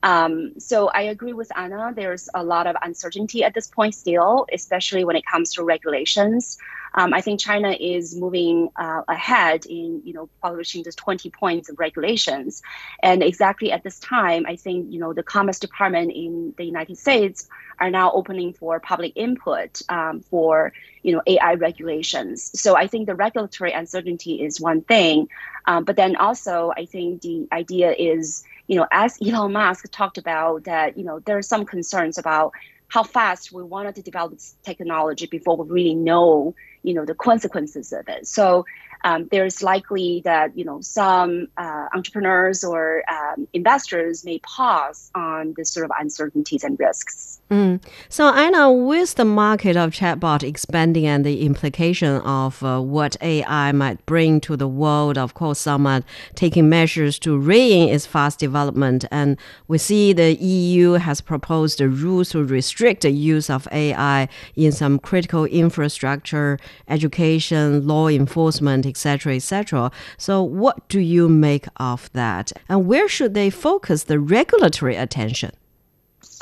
Um, 0.05 0.59
so 0.59 0.87
I 0.89 1.01
agree 1.01 1.33
with 1.33 1.51
Einar. 1.57 1.91
There's 1.91 2.29
a 2.35 2.43
lot 2.43 2.67
of 2.67 2.75
uncertainty 2.83 3.43
at 3.43 3.55
this 3.55 3.67
point 3.67 3.95
still, 3.95 4.45
especially 4.53 5.03
when 5.03 5.15
it 5.15 5.25
comes 5.25 5.51
to 5.53 5.63
regulations. 5.63 6.59
Um, 6.93 7.11
I 7.13 7.21
think 7.21 7.39
China 7.39 7.71
is 7.71 8.15
moving 8.15 8.69
uh, 8.77 9.01
ahead 9.07 9.65
in 9.65 10.01
you 10.05 10.13
know 10.13 10.29
publishing 10.43 10.83
this 10.83 10.95
20 10.95 11.29
points 11.31 11.69
of 11.69 11.79
regulations, 11.79 12.61
and 13.01 13.23
exactly 13.23 13.71
at 13.71 13.83
this 13.83 13.99
time, 13.99 14.45
I 14.47 14.55
think 14.55 14.93
you 14.93 14.99
know 14.99 15.11
the 15.11 15.23
Commerce 15.23 15.59
Department 15.59 16.11
in 16.11 16.53
the 16.55 16.63
United 16.63 16.97
States 16.99 17.49
are 17.79 17.89
now 17.89 18.11
opening 18.11 18.53
for 18.53 18.79
public 18.79 19.11
input 19.15 19.81
um, 19.89 20.21
for 20.21 20.71
you 21.01 21.13
know 21.13 21.21
AI 21.25 21.55
regulations. 21.55 22.51
So 22.53 22.77
I 22.77 22.85
think 22.87 23.07
the 23.07 23.15
regulatory 23.15 23.73
uncertainty 23.73 24.41
is 24.41 24.61
one 24.61 24.81
thing, 24.81 25.27
um, 25.65 25.83
but 25.83 25.95
then 25.95 26.15
also 26.15 26.71
I 26.77 26.85
think 26.85 27.23
the 27.23 27.47
idea 27.51 27.91
is 27.91 28.45
you 28.67 28.75
know 28.75 28.87
as 28.91 29.17
Elon 29.25 29.53
Musk 29.53 29.85
talked 29.91 30.17
about 30.17 30.63
that 30.65 30.97
you 30.97 31.03
know 31.03 31.19
there 31.19 31.37
are 31.37 31.41
some 31.41 31.65
concerns 31.65 32.17
about 32.17 32.51
how 32.87 33.03
fast 33.03 33.51
we 33.51 33.63
wanted 33.63 33.95
to 33.95 34.01
develop 34.01 34.33
this 34.33 34.55
technology 34.63 35.25
before 35.25 35.57
we 35.57 35.69
really 35.69 35.95
know 35.95 36.53
you 36.83 36.93
know 36.93 37.05
the 37.05 37.15
consequences 37.15 37.91
of 37.91 38.07
it. 38.07 38.27
So 38.27 38.65
um, 39.03 39.27
there's 39.31 39.61
likely 39.61 40.21
that 40.25 40.57
you 40.57 40.65
know 40.65 40.81
some 40.81 41.47
uh, 41.57 41.87
entrepreneurs 41.93 42.63
or 42.63 43.03
um, 43.09 43.47
investors 43.53 44.23
may 44.25 44.39
pause 44.39 45.11
on 45.15 45.53
this 45.57 45.71
sort 45.71 45.85
of 45.85 45.91
uncertainties 45.99 46.63
and 46.63 46.79
risks. 46.79 47.39
Mm. 47.51 47.79
So, 48.09 48.25
Einar, 48.27 48.71
with 48.71 49.15
the 49.15 49.25
market 49.25 49.77
of 49.77 49.91
chatbot 49.91 50.41
expanding 50.41 51.05
and 51.05 51.23
the 51.23 51.45
implication 51.45 52.17
of 52.21 52.63
uh, 52.63 52.79
what 52.81 53.15
AI 53.21 53.71
might 53.71 54.03
bring 54.07 54.41
to 54.41 54.57
the 54.57 54.67
world, 54.67 55.15
of 55.17 55.35
course, 55.35 55.59
some 55.59 55.85
are 55.85 56.01
taking 56.33 56.69
measures 56.69 57.19
to 57.19 57.37
rein 57.37 57.89
its 57.89 58.07
fast 58.07 58.39
development. 58.39 59.05
And 59.11 59.37
we 59.67 59.77
see 59.77 60.11
the 60.11 60.33
EU 60.33 60.93
has 60.93 61.21
proposed 61.21 61.79
rules 61.81 62.29
to 62.29 62.43
restrict 62.43 63.03
the 63.03 63.11
use 63.11 63.47
of 63.47 63.67
AI 63.71 64.27
in 64.55 64.71
some 64.71 64.97
critical 64.97 65.45
infrastructure, 65.45 66.57
education, 66.87 67.85
law 67.85 68.07
enforcement, 68.07 68.84
etc., 68.85 69.35
etc. 69.35 69.91
So, 70.17 70.41
what 70.41 70.87
do 70.89 70.99
you 70.99 71.27
make 71.29 71.65
of 71.77 72.11
that? 72.13 72.51
And 72.69 72.87
where 72.87 73.07
should 73.07 73.33
they 73.33 73.49
focus 73.49 74.03
the 74.03 74.19
regulatory 74.19 74.95
attention? 74.95 75.51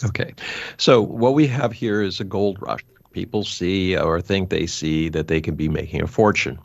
Okay. 0.04 0.34
So 0.78 1.02
what 1.02 1.34
we 1.34 1.48
have 1.48 1.72
here 1.72 2.02
is 2.02 2.20
a 2.20 2.24
gold 2.24 2.58
rush. 2.62 2.82
People 3.12 3.44
see 3.44 3.96
or 3.96 4.20
think 4.22 4.50
they 4.50 4.66
see 4.66 5.08
that 5.10 5.28
they 5.28 5.40
can 5.40 5.54
be 5.54 5.70
making 5.70 6.02
a 6.02 6.08
fortune. 6.08 6.58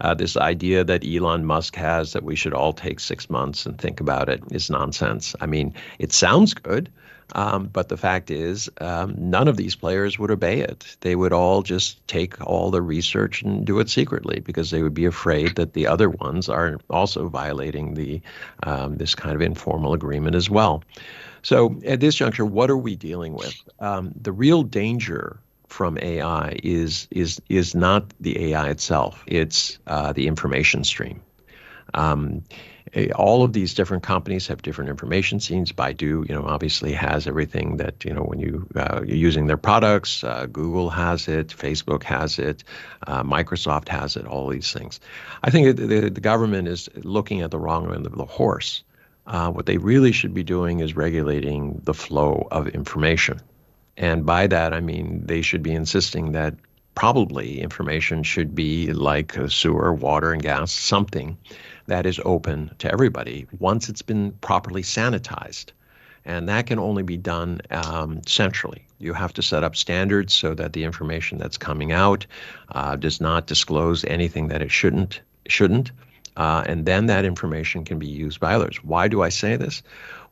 Uh, 0.00 0.14
this 0.14 0.34
idea 0.34 0.82
that 0.82 1.04
Elon 1.06 1.44
Musk 1.44 1.76
has 1.76 2.14
that 2.14 2.24
we 2.24 2.34
should 2.34 2.54
all 2.54 2.72
take 2.72 3.00
six 3.00 3.28
months 3.28 3.66
and 3.66 3.78
think 3.78 4.00
about 4.00 4.30
it 4.30 4.42
is 4.50 4.70
nonsense. 4.70 5.36
I 5.42 5.46
mean, 5.46 5.74
it 5.98 6.12
sounds 6.12 6.54
good, 6.54 6.90
um, 7.34 7.68
but 7.72 7.88
the 7.88 7.96
fact 7.96 8.30
is, 8.30 8.68
um, 8.80 9.14
none 9.16 9.48
of 9.48 9.56
these 9.56 9.76
players 9.76 10.18
would 10.18 10.30
obey 10.30 10.60
it. 10.60 10.96
They 11.00 11.16
would 11.16 11.32
all 11.32 11.62
just 11.62 12.06
take 12.08 12.40
all 12.46 12.70
the 12.70 12.82
research 12.82 13.42
and 13.42 13.64
do 13.64 13.78
it 13.80 13.88
secretly 13.88 14.40
because 14.40 14.70
they 14.70 14.82
would 14.82 14.94
be 14.94 15.04
afraid 15.04 15.56
that 15.56 15.72
the 15.72 15.86
other 15.86 16.10
ones 16.10 16.48
are 16.48 16.78
also 16.88 17.28
violating 17.28 17.94
the 17.94 18.20
um, 18.64 18.96
this 18.96 19.14
kind 19.14 19.34
of 19.34 19.42
informal 19.42 19.92
agreement 19.92 20.34
as 20.36 20.50
well. 20.50 20.82
So 21.42 21.80
at 21.86 22.00
this 22.00 22.14
juncture, 22.14 22.44
what 22.44 22.70
are 22.70 22.76
we 22.76 22.96
dealing 22.96 23.34
with? 23.34 23.56
Um, 23.78 24.12
the 24.20 24.32
real 24.32 24.62
danger 24.62 25.40
from 25.68 25.98
AI 26.02 26.58
is 26.62 27.08
is 27.10 27.40
is 27.48 27.74
not 27.74 28.12
the 28.20 28.52
AI 28.52 28.68
itself. 28.70 29.24
It's 29.26 29.78
uh, 29.86 30.12
the 30.12 30.26
information 30.26 30.84
stream. 30.84 31.22
Um, 31.94 32.44
all 33.14 33.44
of 33.44 33.52
these 33.52 33.74
different 33.74 34.02
companies 34.02 34.48
have 34.48 34.62
different 34.62 34.90
information 34.90 35.38
scenes. 35.38 35.70
Baidu, 35.72 36.28
you 36.28 36.34
know, 36.34 36.44
obviously 36.44 36.92
has 36.92 37.26
everything 37.26 37.76
that 37.76 38.04
you 38.04 38.12
know 38.12 38.22
when 38.22 38.40
you 38.40 38.66
uh, 38.74 39.02
you're 39.04 39.16
using 39.16 39.46
their 39.46 39.56
products. 39.56 40.24
Uh, 40.24 40.46
Google 40.46 40.90
has 40.90 41.28
it, 41.28 41.48
Facebook 41.48 42.02
has 42.02 42.38
it, 42.38 42.64
uh, 43.06 43.22
Microsoft 43.22 43.88
has 43.88 44.16
it. 44.16 44.26
All 44.26 44.48
these 44.48 44.72
things. 44.72 44.98
I 45.42 45.50
think 45.50 45.76
the, 45.76 46.10
the 46.10 46.20
government 46.20 46.66
is 46.66 46.88
looking 46.96 47.42
at 47.42 47.50
the 47.50 47.58
wrong 47.58 47.94
end 47.94 48.06
of 48.06 48.16
the 48.16 48.24
horse. 48.24 48.82
Uh, 49.26 49.50
what 49.50 49.66
they 49.66 49.78
really 49.78 50.10
should 50.10 50.34
be 50.34 50.42
doing 50.42 50.80
is 50.80 50.96
regulating 50.96 51.80
the 51.84 51.94
flow 51.94 52.48
of 52.50 52.66
information. 52.68 53.40
And 53.96 54.26
by 54.26 54.48
that, 54.48 54.72
I 54.74 54.80
mean 54.80 55.26
they 55.26 55.42
should 55.42 55.62
be 55.62 55.72
insisting 55.72 56.32
that 56.32 56.54
probably 56.96 57.60
information 57.60 58.24
should 58.24 58.54
be 58.54 58.92
like 58.92 59.36
sewer, 59.48 59.94
water, 59.94 60.32
and 60.32 60.42
gas, 60.42 60.72
something 60.72 61.38
that 61.90 62.06
is 62.06 62.20
open 62.24 62.70
to 62.78 62.90
everybody 62.90 63.46
once 63.58 63.88
it's 63.88 64.00
been 64.00 64.30
properly 64.40 64.82
sanitized. 64.82 65.72
And 66.24 66.48
that 66.48 66.66
can 66.66 66.78
only 66.78 67.02
be 67.02 67.16
done 67.16 67.60
um, 67.70 68.20
centrally. 68.26 68.86
You 68.98 69.12
have 69.12 69.32
to 69.34 69.42
set 69.42 69.64
up 69.64 69.74
standards 69.74 70.32
so 70.32 70.54
that 70.54 70.72
the 70.72 70.84
information 70.84 71.36
that's 71.36 71.58
coming 71.58 71.90
out 71.90 72.26
uh, 72.70 72.94
does 72.94 73.20
not 73.20 73.48
disclose 73.48 74.04
anything 74.04 74.48
that 74.48 74.62
it 74.62 74.70
shouldn't. 74.70 75.20
Shouldn't. 75.48 75.90
Uh, 76.36 76.62
and 76.66 76.86
then 76.86 77.06
that 77.06 77.24
information 77.24 77.84
can 77.84 77.98
be 77.98 78.06
used 78.06 78.38
by 78.38 78.54
others. 78.54 78.76
Why 78.84 79.08
do 79.08 79.22
I 79.22 79.28
say 79.28 79.56
this? 79.56 79.82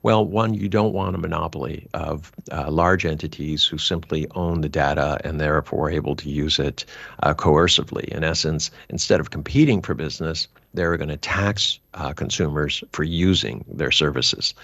Well, 0.02 0.24
one, 0.24 0.54
you 0.54 0.68
don't 0.68 0.92
want 0.92 1.16
a 1.16 1.18
monopoly 1.18 1.88
of 1.92 2.30
uh, 2.52 2.70
large 2.70 3.04
entities 3.04 3.64
who 3.64 3.78
simply 3.78 4.28
own 4.36 4.60
the 4.60 4.68
data 4.68 5.18
and 5.24 5.40
therefore 5.40 5.88
are 5.88 5.90
able 5.90 6.14
to 6.16 6.30
use 6.30 6.60
it 6.60 6.84
uh, 7.24 7.34
coercively. 7.34 8.04
In 8.04 8.22
essence, 8.22 8.70
instead 8.90 9.18
of 9.18 9.30
competing 9.30 9.82
for 9.82 9.94
business, 9.94 10.46
they're 10.72 10.96
going 10.96 11.08
to 11.08 11.16
tax 11.16 11.80
uh, 11.94 12.12
consumers 12.12 12.84
for 12.92 13.02
using 13.02 13.64
their 13.66 13.90
services. 13.90 14.54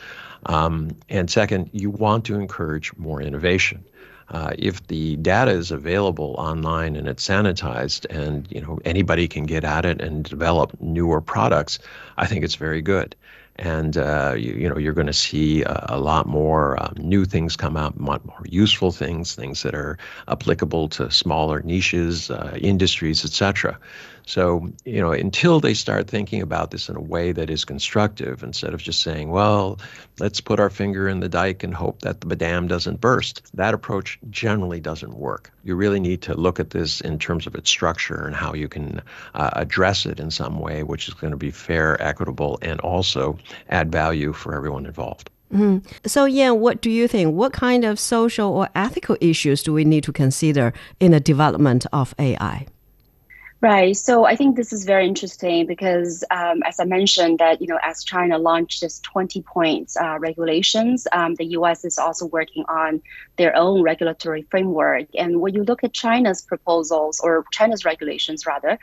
Um, 0.47 0.97
and 1.09 1.29
second, 1.29 1.69
you 1.73 1.91
want 1.91 2.25
to 2.27 2.37
encourage 2.37 2.97
more 2.97 3.21
innovation. 3.21 3.85
Uh, 4.29 4.55
if 4.57 4.87
the 4.87 5.17
data 5.17 5.51
is 5.51 5.71
available 5.71 6.35
online 6.39 6.97
and 6.97 7.09
it's 7.09 7.27
sanitized 7.27 8.07
and 8.09 8.47
you 8.51 8.61
know 8.61 8.79
anybody 8.85 9.29
can 9.29 9.45
get 9.45 9.65
at 9.65 9.85
it 9.85 10.01
and 10.01 10.25
develop 10.25 10.81
newer 10.81 11.21
products, 11.21 11.79
I 12.17 12.27
think 12.27 12.45
it's 12.45 12.55
very 12.55 12.81
good 12.81 13.17
and 13.57 13.97
uh, 13.97 14.35
you, 14.37 14.53
you, 14.55 14.69
know 14.69 14.79
you're 14.79 14.93
going 14.93 15.07
to 15.07 15.13
see 15.13 15.63
a, 15.63 15.87
a 15.91 16.01
lot 16.01 16.27
more 16.27 16.83
um, 16.83 16.95
new 16.99 17.25
things 17.25 17.57
come 17.57 17.77
out, 17.77 17.99
more 17.99 18.21
useful 18.45 18.91
things, 18.91 19.35
things 19.35 19.63
that 19.63 19.75
are 19.75 19.97
applicable 20.29 20.89
to 20.89 21.11
smaller 21.11 21.63
niches, 21.63 22.31
uh, 22.31 22.57
industries, 22.61 23.25
etc. 23.25 23.79
So 24.27 24.71
you 24.85 25.01
know 25.01 25.13
until 25.13 25.61
they 25.61 25.75
start 25.75 26.09
thinking 26.09 26.41
about 26.41 26.71
this 26.71 26.89
in 26.89 26.97
a 26.97 27.01
way 27.01 27.33
that 27.33 27.51
is 27.51 27.65
constructive, 27.65 28.43
instead 28.43 28.75
of 28.75 28.83
just 28.83 29.03
saying, 29.03 29.31
"Well, 29.31 29.79
let's 30.19 30.41
put 30.41 30.61
our 30.61 30.71
finger 30.71 31.09
in 31.09 31.21
the 31.21 31.29
dike 31.29 31.63
and 31.63 31.75
hope 31.75 32.01
that 32.01 32.21
the 32.21 32.37
dam 32.37 32.67
doesn't 32.67 33.01
burst," 33.01 33.43
that 33.55 33.75
approach 33.75 34.19
generally 34.31 34.81
doesn't 34.81 35.15
work. 35.15 35.53
You 35.63 35.77
really 35.77 36.01
need 36.01 36.23
to 36.23 36.35
look 36.35 36.59
at 36.59 36.71
this 36.71 37.01
in 37.01 37.19
terms 37.19 37.47
of 37.47 37.55
its 37.55 37.71
structure 37.71 38.27
and 38.27 38.35
how 38.35 38.55
you 38.55 38.69
can 38.69 39.03
uh, 39.35 39.51
address 39.53 40.07
it 40.07 40.21
in 40.21 40.31
some 40.31 40.59
way, 40.59 40.83
which 40.83 41.09
is 41.09 41.15
going 41.15 41.33
to 41.33 41.37
be 41.37 41.51
fair, 41.51 42.01
equitable, 42.03 42.59
and 42.63 42.81
also 42.81 43.39
add 43.69 43.93
value 43.93 44.33
for 44.33 44.55
everyone 44.55 44.87
involved. 44.87 45.31
Mm-hmm. 45.53 45.87
So, 46.07 46.25
yeah, 46.25 46.51
what 46.51 46.81
do 46.81 46.91
you 46.91 47.07
think? 47.07 47.35
What 47.35 47.53
kind 47.53 47.85
of 47.85 48.01
social 48.01 48.51
or 48.51 48.69
ethical 48.75 49.17
issues 49.21 49.63
do 49.63 49.73
we 49.73 49.85
need 49.85 50.03
to 50.05 50.13
consider 50.13 50.73
in 50.99 51.13
the 51.13 51.21
development 51.21 51.87
of 51.93 52.15
AI? 52.19 52.67
Right. 53.65 53.97
So 53.97 54.27
I 54.27 54.37
think 54.37 54.57
this 54.57 54.75
is 54.75 54.85
very 54.85 55.09
interesting 55.09 55.67
because, 55.67 56.23
um, 56.31 56.63
as 56.67 56.79
I 56.79 56.85
mentioned, 56.85 57.39
that 57.39 57.63
you 57.63 57.67
know, 57.67 57.79
as 57.83 58.05
China 58.05 58.37
launched 58.37 58.83
this 58.83 59.01
20 59.01 59.41
points 59.41 59.97
uh, 59.97 60.19
regulations, 60.19 61.07
um, 61.13 61.35
the 61.37 61.47
U.S. 61.59 61.83
is 61.83 61.97
also 61.97 62.27
working 62.27 62.67
on 62.69 63.01
their 63.39 63.57
own 63.57 63.81
regulatory 63.83 64.43
framework. 64.51 65.07
And 65.17 65.41
when 65.41 65.55
you 65.55 65.65
look 65.65 65.83
at 65.83 65.95
China's 65.95 66.43
proposals 66.43 67.21
or 67.21 67.47
China's 67.53 67.87
regulations, 67.87 68.45
rather, 68.45 68.79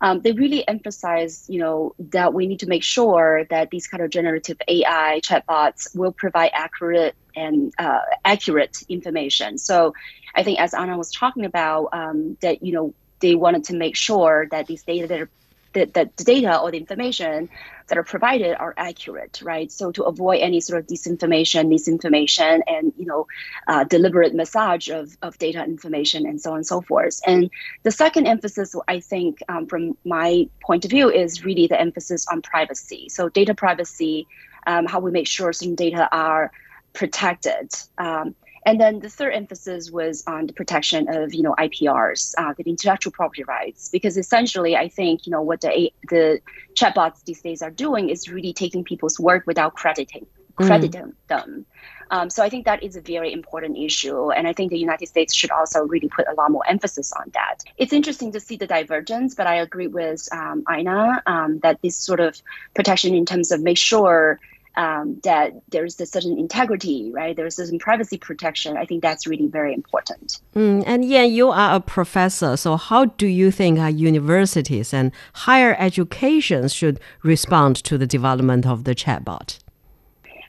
um, 0.00 0.20
they 0.22 0.32
really 0.32 0.66
emphasize, 0.66 1.44
you 1.48 1.60
know, 1.60 1.94
that 1.98 2.32
we 2.32 2.46
need 2.46 2.60
to 2.60 2.66
make 2.66 2.84
sure 2.84 3.44
that 3.50 3.70
these 3.70 3.86
kind 3.86 4.02
of 4.02 4.10
generative 4.10 4.56
AI 4.66 5.20
chatbots 5.22 5.94
will 5.94 6.12
provide 6.12 6.52
accurate 6.54 7.16
and 7.36 7.72
uh, 7.78 8.00
accurate 8.24 8.78
information. 8.88 9.58
So, 9.58 9.92
I 10.34 10.42
think 10.42 10.60
as 10.60 10.72
Einar 10.72 10.96
was 10.96 11.12
talking 11.12 11.44
about, 11.44 11.88
um, 11.92 12.38
that 12.40 12.62
you 12.62 12.72
know 12.72 12.94
they 13.22 13.34
wanted 13.34 13.64
to 13.64 13.74
make 13.74 13.96
sure 13.96 14.46
that 14.50 14.66
these 14.66 14.82
data 14.82 15.06
that, 15.06 15.20
are, 15.22 15.30
that, 15.72 15.94
the 15.94 16.24
data 16.24 16.60
or 16.60 16.70
the 16.70 16.76
information 16.76 17.48
that 17.88 17.96
are 17.96 18.02
provided 18.02 18.54
are 18.56 18.74
accurate, 18.76 19.40
right? 19.42 19.72
So 19.72 19.92
to 19.92 20.04
avoid 20.04 20.40
any 20.40 20.60
sort 20.60 20.80
of 20.80 20.86
disinformation, 20.86 21.68
misinformation, 21.68 22.62
and 22.66 22.92
you 22.98 23.06
know, 23.06 23.26
uh, 23.66 23.84
deliberate 23.84 24.34
massage 24.34 24.88
of, 24.88 25.16
of 25.22 25.38
data 25.38 25.64
information 25.64 26.26
and 26.26 26.40
so 26.40 26.50
on 26.50 26.56
and 26.56 26.66
so 26.66 26.80
forth. 26.80 27.20
And 27.26 27.50
the 27.82 27.90
second 27.90 28.26
emphasis, 28.26 28.74
I 28.88 29.00
think, 29.00 29.42
um, 29.48 29.66
from 29.66 29.96
my 30.04 30.48
point 30.60 30.84
of 30.84 30.90
view, 30.90 31.10
is 31.10 31.44
really 31.44 31.66
the 31.66 31.80
emphasis 31.80 32.26
on 32.28 32.42
privacy. 32.42 33.08
So 33.08 33.28
data 33.28 33.54
privacy, 33.54 34.26
um, 34.66 34.86
how 34.86 35.00
we 35.00 35.10
make 35.10 35.26
sure 35.26 35.52
certain 35.52 35.74
data 35.74 36.08
are 36.12 36.52
protected. 36.92 37.72
Um, 37.98 38.34
and 38.64 38.80
then 38.80 39.00
the 39.00 39.08
third 39.08 39.34
emphasis 39.34 39.90
was 39.90 40.22
on 40.26 40.46
the 40.46 40.52
protection 40.52 41.08
of, 41.08 41.34
you 41.34 41.42
know, 41.42 41.54
IPRs, 41.58 42.34
uh, 42.38 42.54
the 42.56 42.62
intellectual 42.64 43.12
property 43.12 43.44
rights, 43.44 43.88
because 43.88 44.16
essentially, 44.16 44.76
I 44.76 44.88
think, 44.88 45.26
you 45.26 45.32
know, 45.32 45.42
what 45.42 45.60
the 45.60 45.90
the 46.08 46.40
chatbots 46.74 47.24
these 47.24 47.42
days 47.42 47.62
are 47.62 47.70
doing 47.70 48.08
is 48.08 48.28
really 48.28 48.52
taking 48.52 48.84
people's 48.84 49.18
work 49.18 49.46
without 49.46 49.74
crediting 49.74 50.26
mm. 50.58 50.66
crediting 50.66 51.02
mm. 51.02 51.14
them. 51.28 51.66
Um, 52.10 52.28
so 52.28 52.42
I 52.42 52.50
think 52.50 52.66
that 52.66 52.82
is 52.82 52.94
a 52.96 53.00
very 53.00 53.32
important 53.32 53.78
issue, 53.78 54.30
and 54.32 54.46
I 54.46 54.52
think 54.52 54.70
the 54.70 54.78
United 54.78 55.06
States 55.06 55.34
should 55.34 55.50
also 55.50 55.84
really 55.84 56.08
put 56.08 56.26
a 56.28 56.34
lot 56.34 56.50
more 56.50 56.62
emphasis 56.68 57.10
on 57.12 57.30
that. 57.32 57.60
It's 57.78 57.94
interesting 57.94 58.32
to 58.32 58.40
see 58.40 58.56
the 58.56 58.66
divergence, 58.66 59.34
but 59.34 59.46
I 59.46 59.54
agree 59.56 59.86
with 59.86 60.28
um, 60.30 60.62
Einar 60.68 61.22
um, 61.24 61.60
that 61.60 61.80
this 61.80 61.96
sort 61.96 62.20
of 62.20 62.40
protection 62.74 63.14
in 63.14 63.24
terms 63.24 63.50
of 63.50 63.62
make 63.62 63.78
sure 63.78 64.38
um, 64.76 65.20
that 65.24 65.52
there's 65.68 66.00
a 66.00 66.06
certain 66.06 66.38
integrity, 66.38 67.10
right? 67.12 67.36
There's 67.36 67.56
certain 67.56 67.78
privacy 67.78 68.18
protection. 68.18 68.76
I 68.76 68.86
think 68.86 69.02
that's 69.02 69.26
really 69.26 69.46
very 69.46 69.74
important. 69.74 70.40
Mm, 70.54 70.84
and 70.86 71.04
yeah, 71.04 71.22
you 71.22 71.50
are 71.50 71.76
a 71.76 71.80
professor. 71.80 72.56
So 72.56 72.76
how 72.76 73.06
do 73.06 73.26
you 73.26 73.50
think 73.50 73.78
our 73.78 73.90
universities 73.90 74.94
and 74.94 75.12
higher 75.34 75.76
education 75.78 76.68
should 76.68 77.00
respond 77.22 77.76
to 77.84 77.98
the 77.98 78.06
development 78.06 78.66
of 78.66 78.84
the 78.84 78.94
chatbot? 78.94 79.58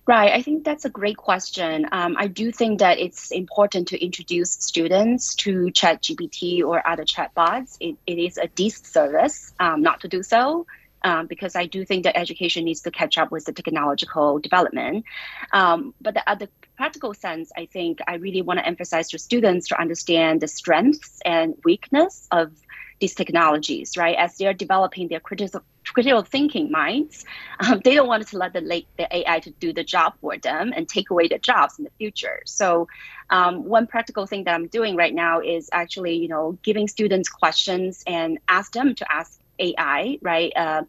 Right. 0.05 0.33
I 0.33 0.41
think 0.41 0.65
that's 0.65 0.83
a 0.83 0.89
great 0.89 1.15
question. 1.15 1.87
Um, 1.93 2.17
I 2.19 2.27
do 2.27 2.51
think 2.51 2.79
that 2.79 2.99
it's 2.99 3.31
important 3.31 3.87
to 3.89 4.03
introduce 4.03 4.51
students 4.51 5.33
to 5.35 5.67
ChatGPT 5.67 6.61
or 6.61 6.85
other 6.85 7.05
chatbots. 7.05 7.77
It, 7.79 7.95
it 8.05 8.19
is 8.19 8.37
a 8.37 8.47
disservice 8.47 9.53
um, 9.61 9.81
not 9.81 10.01
to 10.01 10.09
do 10.09 10.21
so 10.21 10.65
um, 11.03 11.27
because 11.27 11.55
I 11.55 11.65
do 11.65 11.85
think 11.85 12.03
that 12.03 12.17
education 12.17 12.65
needs 12.65 12.81
to 12.81 12.91
catch 12.91 13.17
up 13.17 13.31
with 13.31 13.45
the 13.45 13.53
technological 13.53 14.39
development. 14.39 15.05
Um, 15.51 15.93
but 16.01 16.13
the, 16.15 16.23
the 16.39 16.49
practical 16.77 17.13
sense, 17.13 17.51
I 17.57 17.65
think 17.65 17.99
I 18.07 18.15
really 18.15 18.41
want 18.41 18.59
to 18.59 18.65
emphasize 18.65 19.09
to 19.09 19.19
students 19.19 19.67
to 19.69 19.79
understand 19.79 20.41
the 20.41 20.47
strengths 20.47 21.19
and 21.25 21.55
weakness 21.63 22.27
of 22.31 22.51
these 22.99 23.15
technologies, 23.15 23.97
right? 23.97 24.15
As 24.15 24.37
they're 24.37 24.53
developing 24.53 25.07
their 25.07 25.19
critical 25.19 25.61
critical 25.85 26.21
thinking 26.21 26.71
minds, 26.71 27.25
um, 27.59 27.81
they 27.83 27.93
don't 27.95 28.07
want 28.07 28.25
to 28.25 28.37
let 28.37 28.53
the, 28.53 28.85
the 28.97 29.15
AI 29.17 29.39
to 29.41 29.51
do 29.51 29.73
the 29.73 29.83
job 29.83 30.13
for 30.21 30.37
them 30.37 30.71
and 30.73 30.87
take 30.87 31.09
away 31.09 31.27
their 31.27 31.37
jobs 31.37 31.77
in 31.77 31.83
the 31.83 31.91
future. 31.97 32.41
So, 32.45 32.87
um, 33.29 33.65
one 33.65 33.87
practical 33.87 34.25
thing 34.25 34.45
that 34.45 34.55
I'm 34.55 34.67
doing 34.67 34.95
right 34.95 35.13
now 35.13 35.41
is 35.41 35.69
actually, 35.73 36.15
you 36.15 36.29
know, 36.29 36.57
giving 36.63 36.87
students 36.87 37.27
questions 37.27 38.03
and 38.07 38.39
ask 38.47 38.71
them 38.71 38.95
to 38.95 39.11
ask 39.11 39.42
AI, 39.59 40.17
right? 40.21 40.51
Uh, 40.55 40.83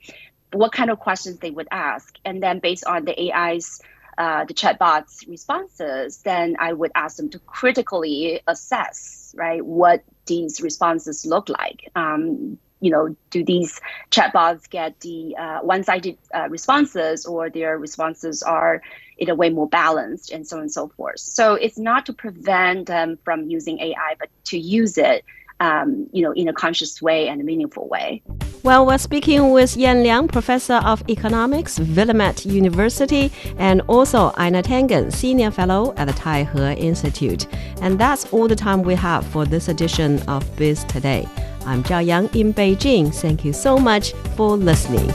what 0.53 0.73
kind 0.73 0.91
of 0.91 0.99
questions 0.99 1.39
they 1.39 1.51
would 1.51 1.69
ask, 1.71 2.15
and 2.25 2.43
then 2.43 2.61
based 2.61 2.87
on 2.87 3.05
the 3.05 3.33
AI's 3.33 3.81
uh, 4.17 4.45
the 4.45 4.55
chatbot's 4.55 5.27
responses, 5.27 6.19
then 6.23 6.57
I 6.61 6.73
would 6.73 6.93
ask 6.95 7.17
them 7.17 7.31
to 7.31 7.41
critically 7.41 8.41
assess, 8.47 9.35
right, 9.37 9.65
what 9.65 10.05
these 10.27 10.61
responses 10.61 11.27
look 11.27 11.49
like. 11.49 11.91
Um, 11.97 12.59
you 12.81 12.91
know, 12.91 13.17
do 13.31 13.45
these 13.45 13.81
chatbots 14.11 14.69
get 14.69 15.01
the 15.01 15.35
uh, 15.37 15.61
one-sided 15.61 16.19
uh, 16.35 16.49
responses, 16.49 17.25
or 17.25 17.51
their 17.51 17.79
responses 17.79 18.43
are 18.43 18.83
in 19.17 19.31
a 19.31 19.35
way 19.35 19.51
more 19.51 19.69
balanced, 19.69 20.31
and 20.31 20.47
so 20.47 20.57
on 20.57 20.63
and 20.63 20.73
so 20.73 20.89
forth. 20.89 21.19
So 21.19 21.55
it's 21.55 21.79
not 21.79 22.07
to 22.07 22.13
prevent 22.13 22.87
them 22.87 23.19
from 23.25 23.49
using 23.49 23.81
AI, 23.81 24.17
but 24.19 24.29
to 24.47 24.59
use 24.59 24.99
it 24.99 25.25
um, 25.61 26.09
you 26.13 26.23
know, 26.23 26.33
in 26.33 26.49
a 26.49 26.53
conscious 26.53 27.01
way 27.01 27.29
and 27.29 27.41
a 27.41 27.45
meaningful 27.45 27.89
way. 27.89 28.23
Well, 28.63 28.87
we're 28.87 28.99
speaking 28.99 29.51
with 29.51 29.77
Yan 29.77 30.03
Liang, 30.03 30.29
Professor 30.29 30.81
of 30.85 31.03
Economics, 31.11 31.79
Willamette 31.79 32.47
University, 32.47 33.31
and 33.59 33.83
also 33.83 34.33
Einar 34.37 34.63
Tangen, 34.63 35.13
Senior 35.13 35.51
Fellow 35.51 35.93
at 35.99 36.07
the 36.07 36.15
Taihe 36.15 36.79
Institute. 36.79 37.47
And 37.83 37.99
that's 37.99 38.33
all 38.33 38.49
the 38.49 38.57
time 38.57 38.83
we 38.83 38.95
have 38.95 39.27
for 39.27 39.45
this 39.45 39.69
edition 39.69 40.23
of 40.23 40.45
Biz 40.57 40.85
Today. 40.85 41.29
I'm 41.67 41.83
Zhao 41.83 42.05
Yang 42.05 42.35
in 42.35 42.55
Beijing. 42.55 43.15
Thank 43.15 43.45
you 43.45 43.53
so 43.53 43.79
much 43.79 44.13
for 44.35 44.57
listening. 44.57 45.13